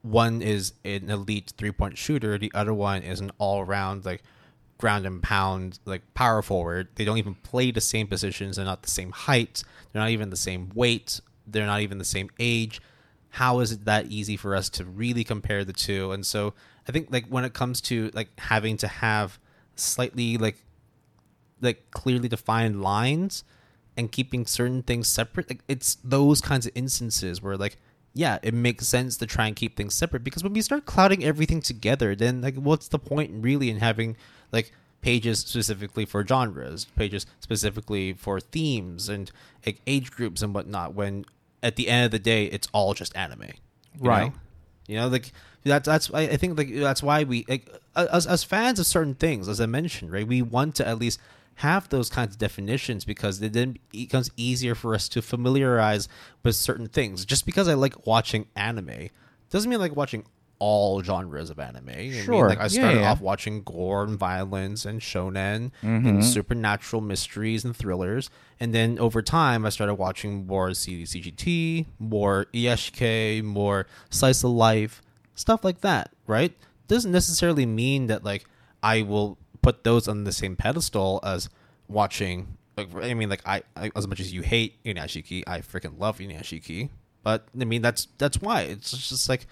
[0.02, 4.22] one is an elite three point shooter, the other one is an all around like
[4.78, 6.88] ground and pound like power forward.
[6.94, 8.56] They don't even play the same positions.
[8.56, 9.62] They're not the same height.
[9.92, 11.20] They're not even the same weight.
[11.46, 12.80] They're not even the same age.
[13.30, 16.12] How is it that easy for us to really compare the two?
[16.12, 16.54] And so
[16.88, 19.38] I think like when it comes to like having to have
[19.74, 20.56] slightly like
[21.60, 23.44] like clearly defined lines
[23.96, 27.76] and keeping certain things separate like it's those kinds of instances where like
[28.14, 31.24] yeah it makes sense to try and keep things separate because when we start clouding
[31.24, 34.16] everything together then like what's the point really in having
[34.52, 39.30] like pages specifically for genres pages specifically for themes and
[39.64, 41.24] like age groups and whatnot when
[41.62, 44.32] at the end of the day it's all just anime you Right.
[44.32, 44.34] know?
[44.86, 45.32] You know, like
[45.64, 49.46] that's that's I think like that's why we like as as fans of certain things,
[49.46, 50.26] as I mentioned, right?
[50.26, 51.20] We want to at least
[51.56, 56.08] have those kinds of definitions because it then becomes easier for us to familiarize
[56.42, 57.26] with certain things.
[57.26, 59.08] Just because I like watching anime
[59.50, 60.24] doesn't mean I like watching
[60.60, 61.88] all genres of anime.
[61.88, 62.48] I mean, Sure.
[62.48, 63.10] like I started yeah.
[63.12, 66.06] off watching gore and violence and shonen Mm-hmm.
[66.08, 72.46] and supernatural mysteries and thrillers, and then over time I started watching more CGT, more
[72.54, 75.00] ESK, more slice of life,
[75.34, 76.10] stuff like that.
[76.26, 76.52] Right?
[76.88, 78.44] Doesn't necessarily mean that like
[78.82, 81.48] I will put those on the same pedestal as
[81.88, 82.56] watching.
[82.76, 86.18] Like I mean, like I, I as much as you hate Inuyashiki, I freaking love
[86.18, 86.90] Inuyashiki.
[87.22, 89.46] But I mean, that's that's why it's just like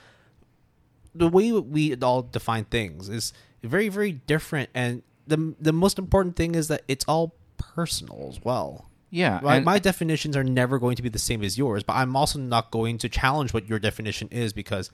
[1.16, 4.70] the way we all define things is very very different.
[4.74, 8.90] And the the most important thing is that it's all personal as well.
[9.10, 12.16] Yeah my, my definitions are never going to be the same as yours but i'm
[12.16, 14.90] also not going to challenge what your definition is because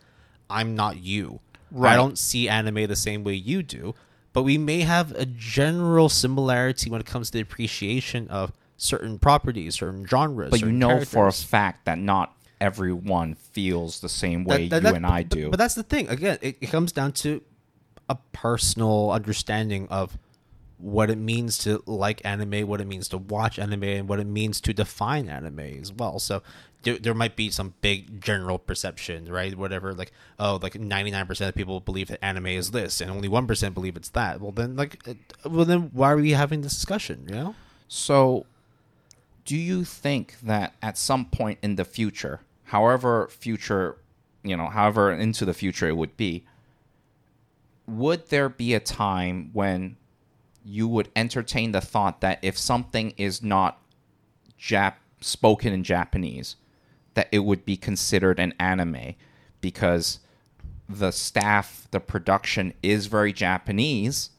[0.51, 1.41] i'm not you.
[1.71, 1.95] Right.
[1.95, 3.95] i don't see anime the same way you do
[4.33, 9.19] but we may have a general similarity when it comes to the appreciation of certain
[9.19, 14.09] properties certain genres but you certain know for a fact that not everyone feels the
[14.09, 15.51] same way That- that- you and I do.
[15.51, 16.09] But that's the thing.
[16.09, 17.43] Again, it, it comes down to
[18.09, 20.17] a personal understanding of
[20.79, 24.27] what it means to like anime, what it means to watch anime, and what it
[24.27, 26.19] means to define anime as well.
[26.19, 26.43] So
[26.83, 29.57] there, there might be some big general perception, right?
[29.57, 33.11] Whatever, like oh, like ninety nine percent of people believe that anime is this, and
[33.11, 34.41] only one percent believe it's that.
[34.41, 35.05] Well, then, like,
[35.45, 37.27] well, then why are we having this discussion?
[37.29, 37.55] You know?
[37.89, 38.47] So,
[39.45, 42.41] do you think that at some point in the future,
[42.73, 43.99] however future,
[44.43, 46.47] you know, however into the future it would be,
[47.87, 49.95] would there be a time when
[50.65, 53.79] you would entertain the thought that if something is not
[54.59, 56.57] Jap spoken in Japanese,
[57.13, 59.17] that it would be considered an anime
[59.61, 60.21] because
[60.89, 64.31] the staff, the production is very Japanese,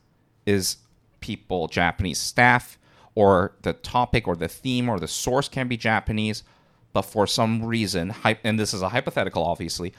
[0.48, 0.78] is
[1.20, 2.80] people Japanese staff,
[3.14, 6.42] or the topic or the theme or the source can be Japanese,
[6.94, 8.14] but for some reason,
[8.44, 9.94] and this is a hypothetical, obviously,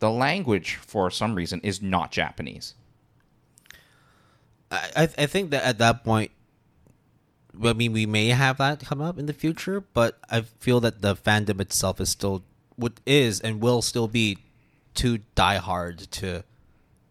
[0.00, 2.74] the language for some reason is not Japanese.
[4.70, 6.32] I, I think that at that point,
[7.62, 11.00] I mean, we may have that come up in the future, but I feel that
[11.00, 12.42] the fandom itself is still
[12.74, 14.38] what is and will still be
[14.94, 16.44] too diehard to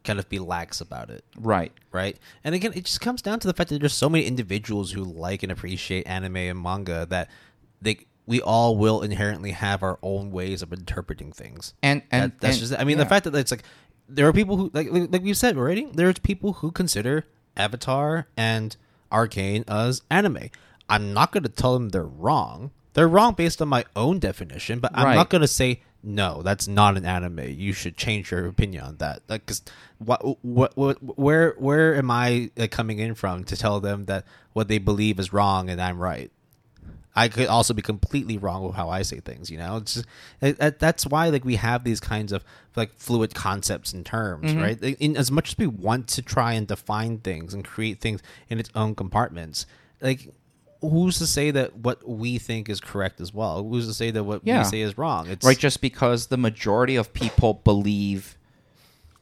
[0.03, 1.23] kind of be lax about it.
[1.37, 1.71] Right.
[1.91, 2.17] right?
[2.43, 5.03] And again, it just comes down to the fact that there's so many individuals who
[5.03, 7.29] like and appreciate anime and manga that
[7.81, 11.73] they we all will inherently have our own ways of interpreting things.
[11.83, 13.03] And and That- that's and- just I mean yeah.
[13.03, 13.63] the fact that it's like
[14.09, 17.25] there are people who like like we've said already, there's people who consider
[17.57, 18.75] Avatar and
[19.11, 20.49] Arcane as anime.
[20.89, 22.71] I'm not going to tell them they're wrong.
[22.93, 25.15] They're wrong based on my own definition, but I'm Right.
[25.15, 27.39] not going to say no, that's not an anime.
[27.57, 29.23] You should change your opinion on that.
[29.27, 29.63] Like, cause
[29.97, 34.23] what, what, what, where, where am I like, coming in from to tell them that
[34.53, 36.31] what they believe is wrong and I'm right?
[37.15, 39.49] I could also be completely wrong with how I say things.
[39.49, 40.05] You know, it's just,
[40.41, 42.43] it, that's why like we have these kinds of
[42.75, 44.61] like fluid concepts and terms, mm-hmm.
[44.61, 44.81] right?
[44.81, 48.21] Like, In as much as we want to try and define things and create things
[48.49, 49.65] in its own compartments,
[50.01, 50.29] like
[50.81, 53.63] who's to say that what we think is correct as well?
[53.63, 54.59] Who's to say that what Yeah.
[54.59, 55.27] we say is wrong?
[55.29, 58.37] It's right just because the majority of people believe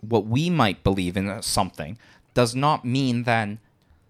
[0.01, 1.97] what we might believe in uh, something
[2.33, 3.59] does not mean then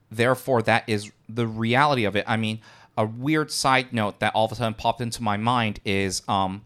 [0.10, 2.60] therefore that is the reality of it i mean
[2.98, 6.64] a weird side note that all of a sudden popped into my mind is um,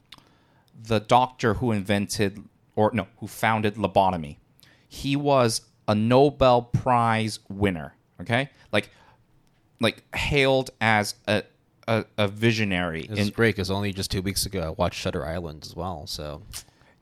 [0.82, 2.44] the doctor who invented
[2.76, 4.38] or no who founded lobotomy
[4.90, 8.90] he was a nobel prize winner okay like
[9.80, 11.44] like hailed as a
[11.88, 15.26] a, a visionary This is great because only just two weeks ago I watched Shutter
[15.26, 16.06] Island as well.
[16.06, 16.42] So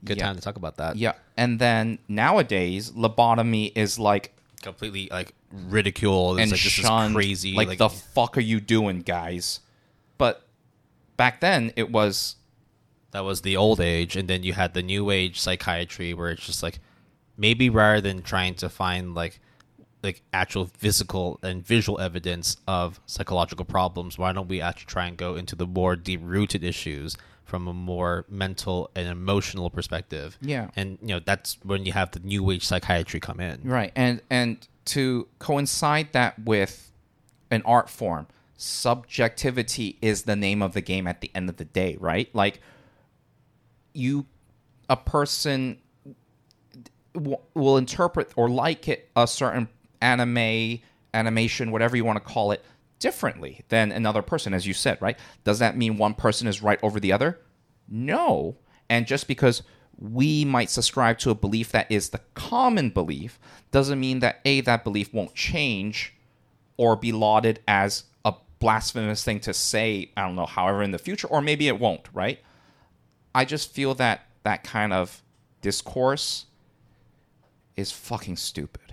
[0.03, 0.26] good Yeah.
[0.28, 0.95] time to talk about that.
[0.95, 4.34] Yeah, and then nowadays lobotomy is like
[4.66, 6.39] completely like ridiculed.
[6.39, 7.11] And like this shunned.
[7.11, 7.55] is crazy.
[7.55, 9.61] Like, the fuck are you doing, guys?
[10.18, 10.45] But
[11.16, 12.36] back then it was
[13.11, 16.45] that was the old age, and then you had the new age psychiatry where it's
[16.45, 16.80] just like
[17.38, 19.39] maybe rather than trying to find like
[20.06, 25.18] like actual physical and visual evidence of psychological problems, why don't we actually try and
[25.18, 30.38] go into the more deep rooted issues from a more mental and emotional perspective?
[30.41, 30.70] Yeah.
[30.76, 33.62] and you know that's when you have the new age psychiatry come in.
[33.64, 36.91] right, and and to coincide that with
[37.51, 38.28] an art form,
[38.58, 42.30] subjectivity is the name of the game at the end of the day, right?
[42.34, 42.62] Like
[43.93, 44.26] you,
[44.89, 45.78] a person
[47.14, 49.68] w- will interpret or like it a certain
[50.06, 50.80] anime
[51.16, 52.64] animation whatever you want to call it
[52.99, 55.18] differently than another person as you said right?
[55.43, 57.39] Does that mean one person is right over the other?
[57.88, 58.58] No.
[58.89, 59.64] And just because
[59.97, 63.39] we might subscribe to a belief that is the common belief
[63.72, 66.14] doesn't mean that a that belief won't change
[66.78, 70.99] or be lauded as a blasphemous thing to say i don't know however in the
[70.99, 72.39] future or maybe it won't right?
[73.34, 75.22] I just feel that that kind of
[75.62, 76.45] discourse
[77.76, 78.84] is fucking stupid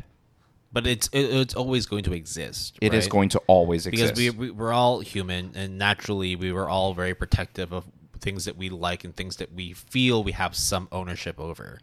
[0.72, 2.78] But it's it, it's always going to exist.
[2.80, 3.10] It is right?
[3.10, 4.36] going to always because exist.
[4.38, 7.84] we, we we're all human and naturally we were all very protective of
[8.20, 11.80] things that we like and things that we feel we have some ownership over.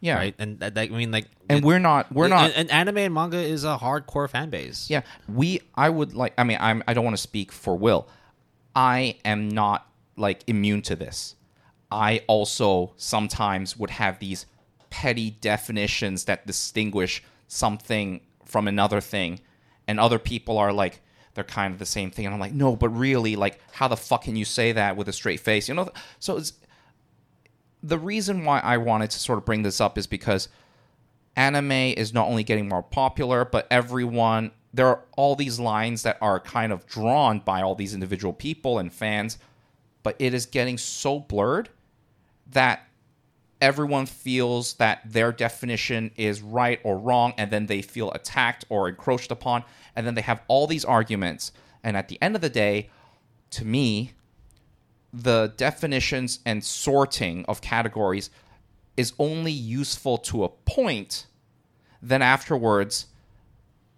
[0.00, 0.16] Yeah.
[0.16, 0.34] right.
[0.40, 2.98] And that, that- I mean, like, and it- we're not we're not And, and anime
[2.98, 4.90] and manga is a hardcore fan base.
[4.90, 8.08] yeah we i would like i mean i'm i don't want to speak for will
[8.74, 9.86] i am not
[10.16, 11.36] like immune to this
[11.92, 14.46] i also sometimes would have these
[14.90, 18.20] petty definitions that distinguish something
[18.52, 19.40] from another thing
[19.88, 21.00] and other people are like
[21.34, 23.96] they're kind of the same thing and i'm like no but really like how the
[23.96, 25.68] fuck can you say that with a straight face?
[25.68, 25.90] You know
[26.20, 26.52] so it's
[27.82, 30.48] the reason why i wanted to sort of bring this up is because
[31.36, 36.16] anime is not only getting more popular, but everyone there are all these lines that
[36.22, 39.36] are kind of drawn by all these individual people and fans,
[40.02, 41.68] but it is getting so blurred
[42.50, 42.86] that
[43.62, 48.88] everyone feels that their definition is right or wrong, and then they feel attacked or
[48.88, 49.64] encroached upon,
[49.96, 51.52] and then they have all these arguments.
[51.82, 52.90] And at the end of the day,
[53.50, 54.12] to me,
[55.12, 58.30] the definitions and sorting of categories
[58.96, 61.26] is only useful to a point.
[62.02, 63.06] Then afterwards,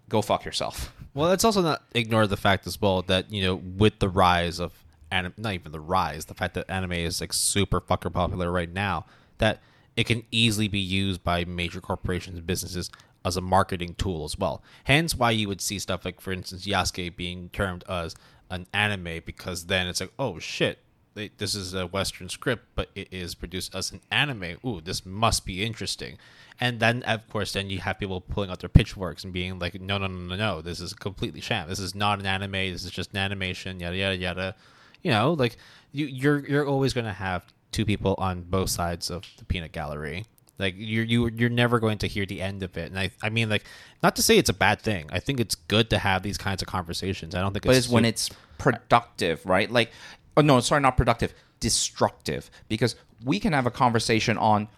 [0.09, 0.93] go fuck yourself.
[1.15, 4.61] Well, let's also not ignore the fact as well that you know with the rise
[4.61, 4.73] of
[5.11, 8.71] anime, not even the rise, the fact that anime is like super fucker popular right
[8.71, 9.07] now,
[9.45, 9.61] that
[9.95, 12.91] it can easily be used by major corporations and businesses
[13.27, 14.63] as a marketing tool as well.
[14.85, 18.15] Hence, why you would see stuff like, for instance, Yasuke being termed as
[18.49, 20.79] an anime because then it's like, oh shit,
[21.15, 24.57] this is a Western script, but it is produced as an anime.
[24.65, 26.17] Ooh, this must be interesting.
[26.59, 29.79] And then, of course, then you have people pulling out their pitchforks and being like,
[29.79, 31.69] no, no, no, no, no, this is completely sham.
[31.69, 32.53] This is not an anime.
[32.53, 33.79] This is just an animation.
[33.79, 34.55] Yada yada yada.
[35.03, 35.59] You know, like
[35.93, 39.73] you, you're you're always going to have two people on both sides of the peanut
[39.73, 40.25] gallery.
[40.59, 42.91] Like you're you you're never going to hear the end of it.
[42.91, 43.65] And I I mean like
[44.03, 45.11] not to say it's a bad thing.
[45.13, 47.35] I think it's good to have these kinds of conversations.
[47.35, 49.69] I don't think but it's it's when it's productive, right?
[49.69, 49.91] Like,
[50.37, 52.51] oh no, sorry, not productive, destructive.
[52.69, 52.95] Because
[53.25, 54.69] we can have a conversation on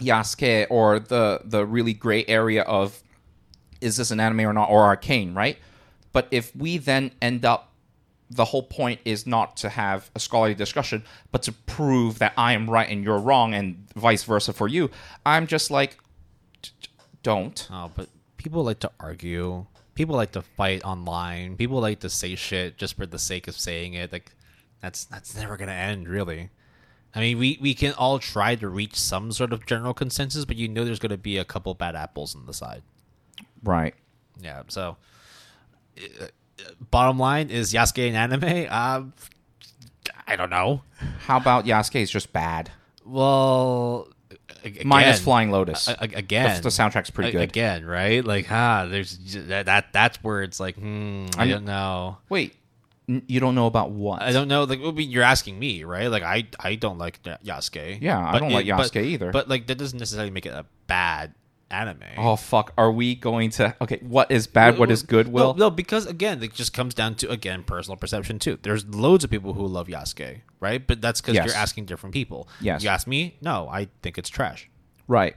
[0.00, 3.02] Yasuke or the the really gray area of
[3.80, 5.58] is this an anime or not, or arcane, right?
[6.12, 7.73] But if we then end up
[8.30, 12.54] the whole point is not to have a scholarly discussion, but to prove that I
[12.54, 14.90] am right and you're wrong, and vice versa for you.
[15.24, 15.98] I'm just like,
[16.62, 16.88] "D- d-
[17.22, 17.68] don't.
[17.70, 19.66] Oh, but people like to argue.
[19.94, 21.56] People like to fight online.
[21.56, 24.12] People like to say shit just for the sake of saying it.
[24.12, 24.32] Like
[24.80, 26.50] that's that's never gonna end, really.
[27.14, 30.56] I mean, we, we can all try to reach some sort of general consensus, but
[30.56, 32.82] you know there's gonna be a couple bad apples on the side.
[33.62, 33.94] Right.
[34.40, 34.62] Yeah.
[34.66, 34.96] So,
[35.96, 36.26] uh,
[36.90, 38.66] bottom line is Yasuke an anime?
[38.72, 39.12] Um,
[40.26, 40.82] I don't know.
[41.20, 42.70] How about Yasuke is just bad?
[43.04, 44.08] Well,
[44.64, 45.88] again, Minus Flying Lotus.
[45.88, 47.42] a- again, the, the soundtrack's pretty good.
[47.42, 48.24] Again, right?
[48.24, 49.92] Like, ah, there's that, that.
[49.92, 52.18] That's where it's like, hmm, I don't know.
[52.30, 52.54] Wait,
[53.06, 54.22] you don't know about what?
[54.22, 54.64] I don't know.
[54.64, 56.06] Like, I mean, you're asking me, right?
[56.08, 57.98] Like, I, I don't like Ya- Yasuke.
[58.00, 59.30] Yeah, I don't like it- but- Yasuke either.
[59.30, 61.34] But like, that doesn't necessarily make it a bad
[61.74, 61.98] anime.
[62.16, 62.72] Oh fuck!
[62.78, 63.74] Are we going to?
[63.80, 64.78] Okay, what is bad?
[64.78, 65.28] What is good?
[65.28, 68.58] Will no, no, because again, it just comes down to again personal perception too.
[68.62, 70.86] There's loads of people who love Yasuke, right?
[70.86, 71.46] But that's because Yes.
[71.46, 72.48] you're asking different people.
[72.60, 72.82] Yes.
[72.82, 74.70] You ask me, no, I think it's trash.
[75.08, 75.36] right?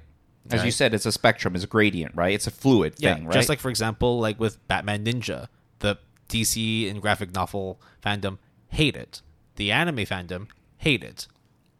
[0.49, 1.55] As you said, it's a spectrum.
[1.55, 2.33] It's a gradient, right?
[2.33, 3.33] It's a fluid Yeah, thing, right?
[3.33, 5.47] just like for example, like with Batman Ninja,
[5.79, 5.97] the
[6.29, 8.37] DC and graphic novel fandom
[8.69, 9.21] hate it.
[9.57, 11.27] The anime fandom hate it.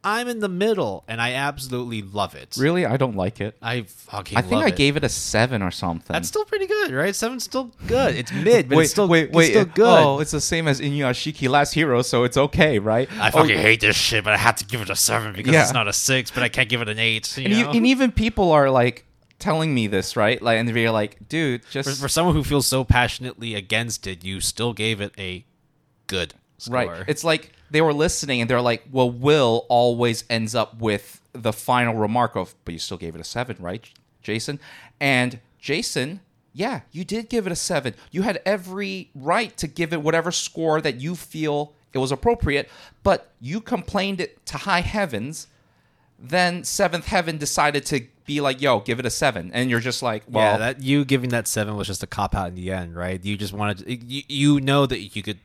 [0.09, 2.55] I'm in the middle, and I absolutely love it.
[2.57, 3.57] really, I don't like it.
[3.61, 4.37] I fucking.
[4.37, 4.75] I think I it.
[4.77, 6.13] gave it a seven or something.
[6.13, 7.13] That's still pretty good, right?
[7.13, 8.15] Seven's still good.
[8.15, 9.49] It's mid, but wait, it's still wait, wait.
[9.49, 9.85] still good.
[10.03, 13.09] Oh, it's the same as Inuyashiki Last Hero, so it's okay, right?
[13.19, 15.51] I Oh, fucking hate this shit, but I have to give it a seven because
[15.53, 15.63] Yeah.
[15.63, 17.37] it's not a six, but I can't give it an eight.
[17.37, 19.03] You and, you, and even people are like
[19.39, 20.41] telling me this, right?
[20.41, 24.23] Like, and they're like, "Dude, just for, for someone who feels so passionately against it,
[24.23, 25.45] you still gave it a
[26.07, 26.85] good score.
[26.85, 27.05] Right.
[27.07, 31.53] It's like they were listening and they're like, well, Will always ends up with the
[31.53, 33.89] final remark of, but you still gave it a seven, right,
[34.21, 34.59] Jason?
[34.99, 36.21] And Jason,
[36.53, 37.93] yeah, you did give it a seven.
[38.11, 42.69] You had every right to give it whatever score that you feel it was appropriate,
[43.03, 45.47] but you complained it to high heavens.
[46.19, 49.51] Then Seventh Heaven decided to be like, yo, give it a seven.
[49.53, 52.35] And you're just like, well, yeah, that you giving that seven was just a cop
[52.35, 53.23] out in the end, right?
[53.23, 55.39] You just wanted, to, you, you know that you could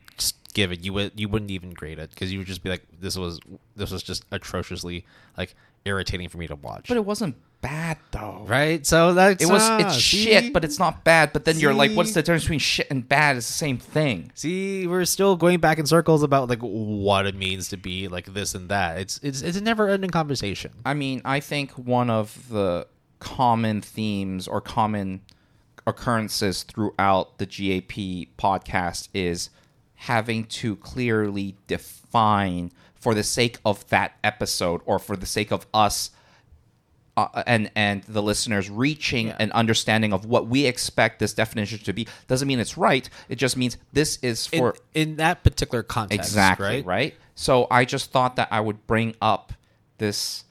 [0.53, 2.83] give it, you would, you wouldn't even grade it because you would just be like,
[2.99, 3.39] this was,
[3.75, 5.05] this was just atrociously
[5.37, 8.43] like irritating for me to watch, but it wasn't bad though.
[8.45, 8.85] right?
[8.85, 10.25] So that's It was ah, it's see?
[10.25, 11.33] shit, but it's not bad.
[11.33, 13.37] But then you're like, what's the difference between shit and bad?
[13.37, 14.31] It's the same thing.
[14.35, 18.33] See, we're still going back in circles about like what it means to be like
[18.33, 18.99] this and that.
[18.99, 20.71] It's it's it's a never ending conversation.
[20.85, 22.87] I mean, I think one of the
[23.19, 25.21] common themes or common
[25.87, 29.49] occurrences throughout the GAP podcast is
[30.03, 35.65] having to clearly define for the sake of that episode or for the sake of
[35.73, 36.11] us
[37.15, 41.93] uh, and and the listeners reaching an understanding of what we expect this definition to
[41.93, 45.83] be doesn't mean it's right it just means this is In, for in that particular
[45.83, 46.85] context, exactly right?
[46.85, 47.15] right?
[47.35, 49.53] so i just thought that i would bring up
[49.99, 50.43] this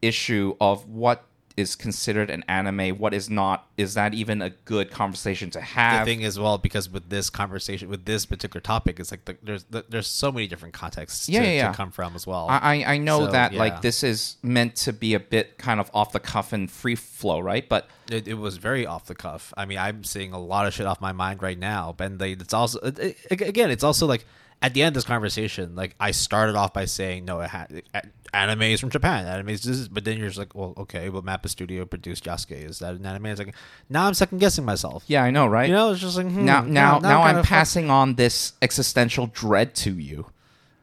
[0.00, 1.24] issue of what
[1.62, 5.64] is considered an anime what is not is that even a good conversation to The
[5.64, 9.34] have thing as well, because with this conversation, with this particular topic, it's like the,
[9.42, 11.68] there's the, there's so many different contexts Yeah, to, yeah, yeah.
[11.70, 12.44] to come from as well.
[12.50, 13.58] I, I I know So, that yeah.
[13.64, 16.96] like this is meant to be a bit kind of off the cuff and free
[16.96, 17.66] flow, right?
[17.68, 19.54] But it, it was very off the cuff.
[19.56, 22.32] I mean, I'm seeing a lot of shit off my mind right now, but they,
[22.32, 22.98] it's also it,
[23.30, 24.24] it- again, it's also like
[24.62, 27.82] at the end of this conversation, like I started off by saying no, it had
[28.32, 31.20] anime is from Japan, anime is this, but then you're just like, well, okay, well,
[31.22, 33.26] Mappa Studio produced Yasuke, is that an anime?
[33.26, 33.54] It's like
[33.90, 35.04] now I'm second guessing myself.
[35.08, 35.68] yeah, I know, right?
[35.68, 38.52] You know, it's just like hmm, now now now, kinda I'm fuck- passing on this
[38.62, 40.26] existential dread to you.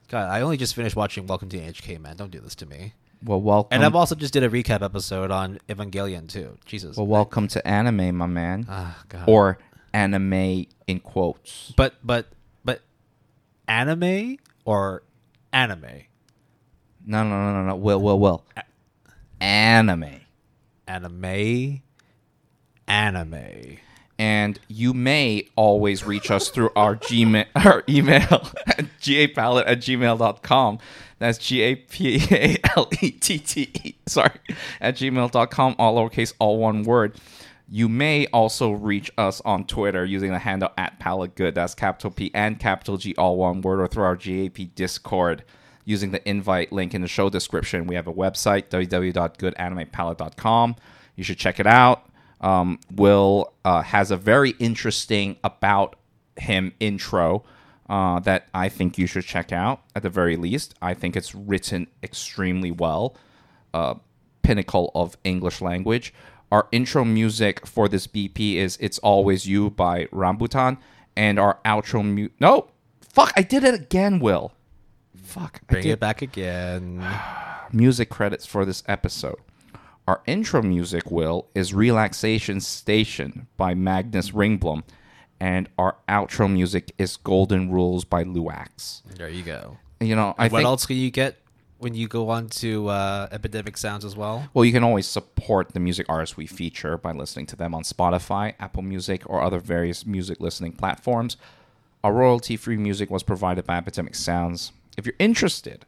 [0.09, 2.17] God, I only just finished watching Welcome to NHK, man.
[2.17, 2.93] Don't do this to me.
[3.23, 3.69] Well, welcome.
[3.75, 6.57] And I've also just did a recap episode on Evangelion too.
[6.65, 6.97] Jesus.
[6.97, 9.23] well, welcome to anime, my man, Ah, God.
[9.27, 9.59] or
[9.93, 11.73] anime in quotes.
[11.75, 12.27] but but but
[13.69, 15.03] anime or
[15.53, 16.03] anime?
[17.05, 17.75] No, no, no, no, no.
[17.75, 18.45] Well, well, will.
[19.39, 20.19] Anime.
[20.87, 21.81] Anime.
[22.87, 23.77] Anime.
[24.17, 30.79] And you may always reach us through our Gmail, our email at gapalette at gmail.com.
[31.19, 34.31] That's G A P A L E T T E, sorry,
[34.81, 37.15] at gmail.com, all lowercase, all one word.
[37.71, 41.53] You may also reach us on Twitter using the handle at palettegood.
[41.53, 45.43] That's capital P and capital G, all one word, or through our GAP Discord
[45.85, 47.85] using the invite link in the show description.
[47.85, 50.75] We have a website, www.goodanimepalette.com.
[51.15, 52.09] You should check it out.
[52.41, 55.95] Um, Will uh, has a very interesting about
[56.37, 57.43] him intro
[57.89, 60.75] uh, that I think you should check out at the very least.
[60.81, 63.15] I think it's written extremely well.
[63.73, 63.95] Uh,
[64.41, 66.13] pinnacle of English language.
[66.51, 70.77] Our intro music for this BP is "It's Always You" by Rambutan,
[71.15, 72.69] and our outro mu- no,
[73.01, 74.53] fuck, I did it again, Will.
[75.15, 77.05] Fuck, I Bring did it back again.
[77.71, 79.37] music credits for this episode.
[80.07, 84.81] Our intro music, Will, is Relaxation Station by Magnus Ringblom,
[85.39, 89.03] and our outro music is Golden Rules by Luwaks.
[89.17, 89.77] There you go.
[89.99, 91.37] You know, I what think else can you get
[91.79, 94.49] when you go on to uh, Epidemic Sounds as well?
[94.53, 97.83] Well, you can always support the music artists we feature by listening to them on
[97.83, 101.37] Spotify, Apple Music, or other various music listening platforms.
[102.03, 104.71] Our royalty free music was provided by Epidemic Sounds.
[104.97, 105.85] If you're interested,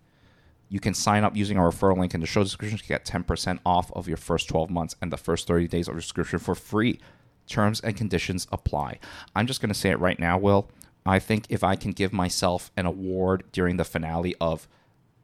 [0.69, 3.59] you can sign up using our referral link in the show description to get 10%
[3.65, 6.55] off of your first 12 months and the first 30 days of your subscription for
[6.55, 6.99] free.
[7.47, 8.99] Terms and conditions apply.
[9.35, 10.69] I'm just going to say it right now, Will.
[11.05, 14.67] I think if I can give myself an award during the finale of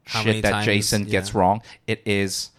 [0.08, 1.39] How shit that Jason gets yeah.
[1.39, 2.51] wrong, it is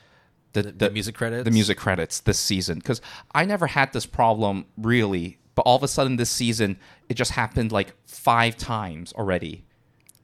[0.52, 1.44] the, The, the music credits.
[1.44, 3.00] the music credits this season because
[3.34, 6.78] I never had this problem really, but all of a sudden this season
[7.08, 9.64] it just happened like five times already.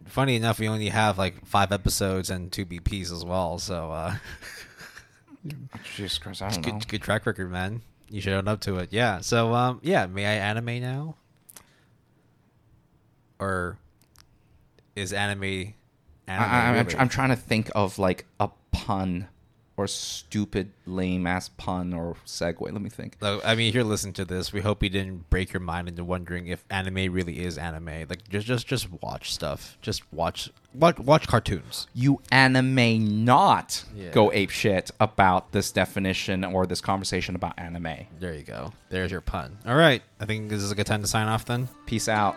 [0.06, 3.58] Funny enough, we only have like five episodes and two BPs as well.
[3.58, 4.16] So uh,
[5.96, 6.72] Jesus Christ, I don't know.
[6.72, 7.80] good, good track record, man.
[8.10, 8.92] You should own up to it.
[8.92, 9.20] Yeah.
[9.20, 11.16] So um, yeah, may I anime now?
[13.38, 13.78] Or
[14.94, 15.74] is anime?
[16.28, 19.28] I, I'm, tr- I'm trying to think of like a pun
[19.76, 22.60] or stupid lame ass pun or segue.
[22.60, 23.16] Let me think.
[23.20, 26.04] I mean, if you're listening to this, we hope we didn't break your mind into
[26.04, 28.06] wondering if anime really is anime.
[28.08, 29.76] Like, just, just, just watch stuff.
[29.82, 31.88] Just watch, watch, watch cartoons.
[31.92, 34.10] You anime not Yeah.
[34.10, 38.06] go ape shit about this definition or this conversation about anime.
[38.20, 38.72] There you go.
[38.90, 39.58] There's your pun.
[39.66, 40.02] All right.
[40.20, 41.68] I think this is a good time to sign off then.
[41.86, 42.36] Peace out.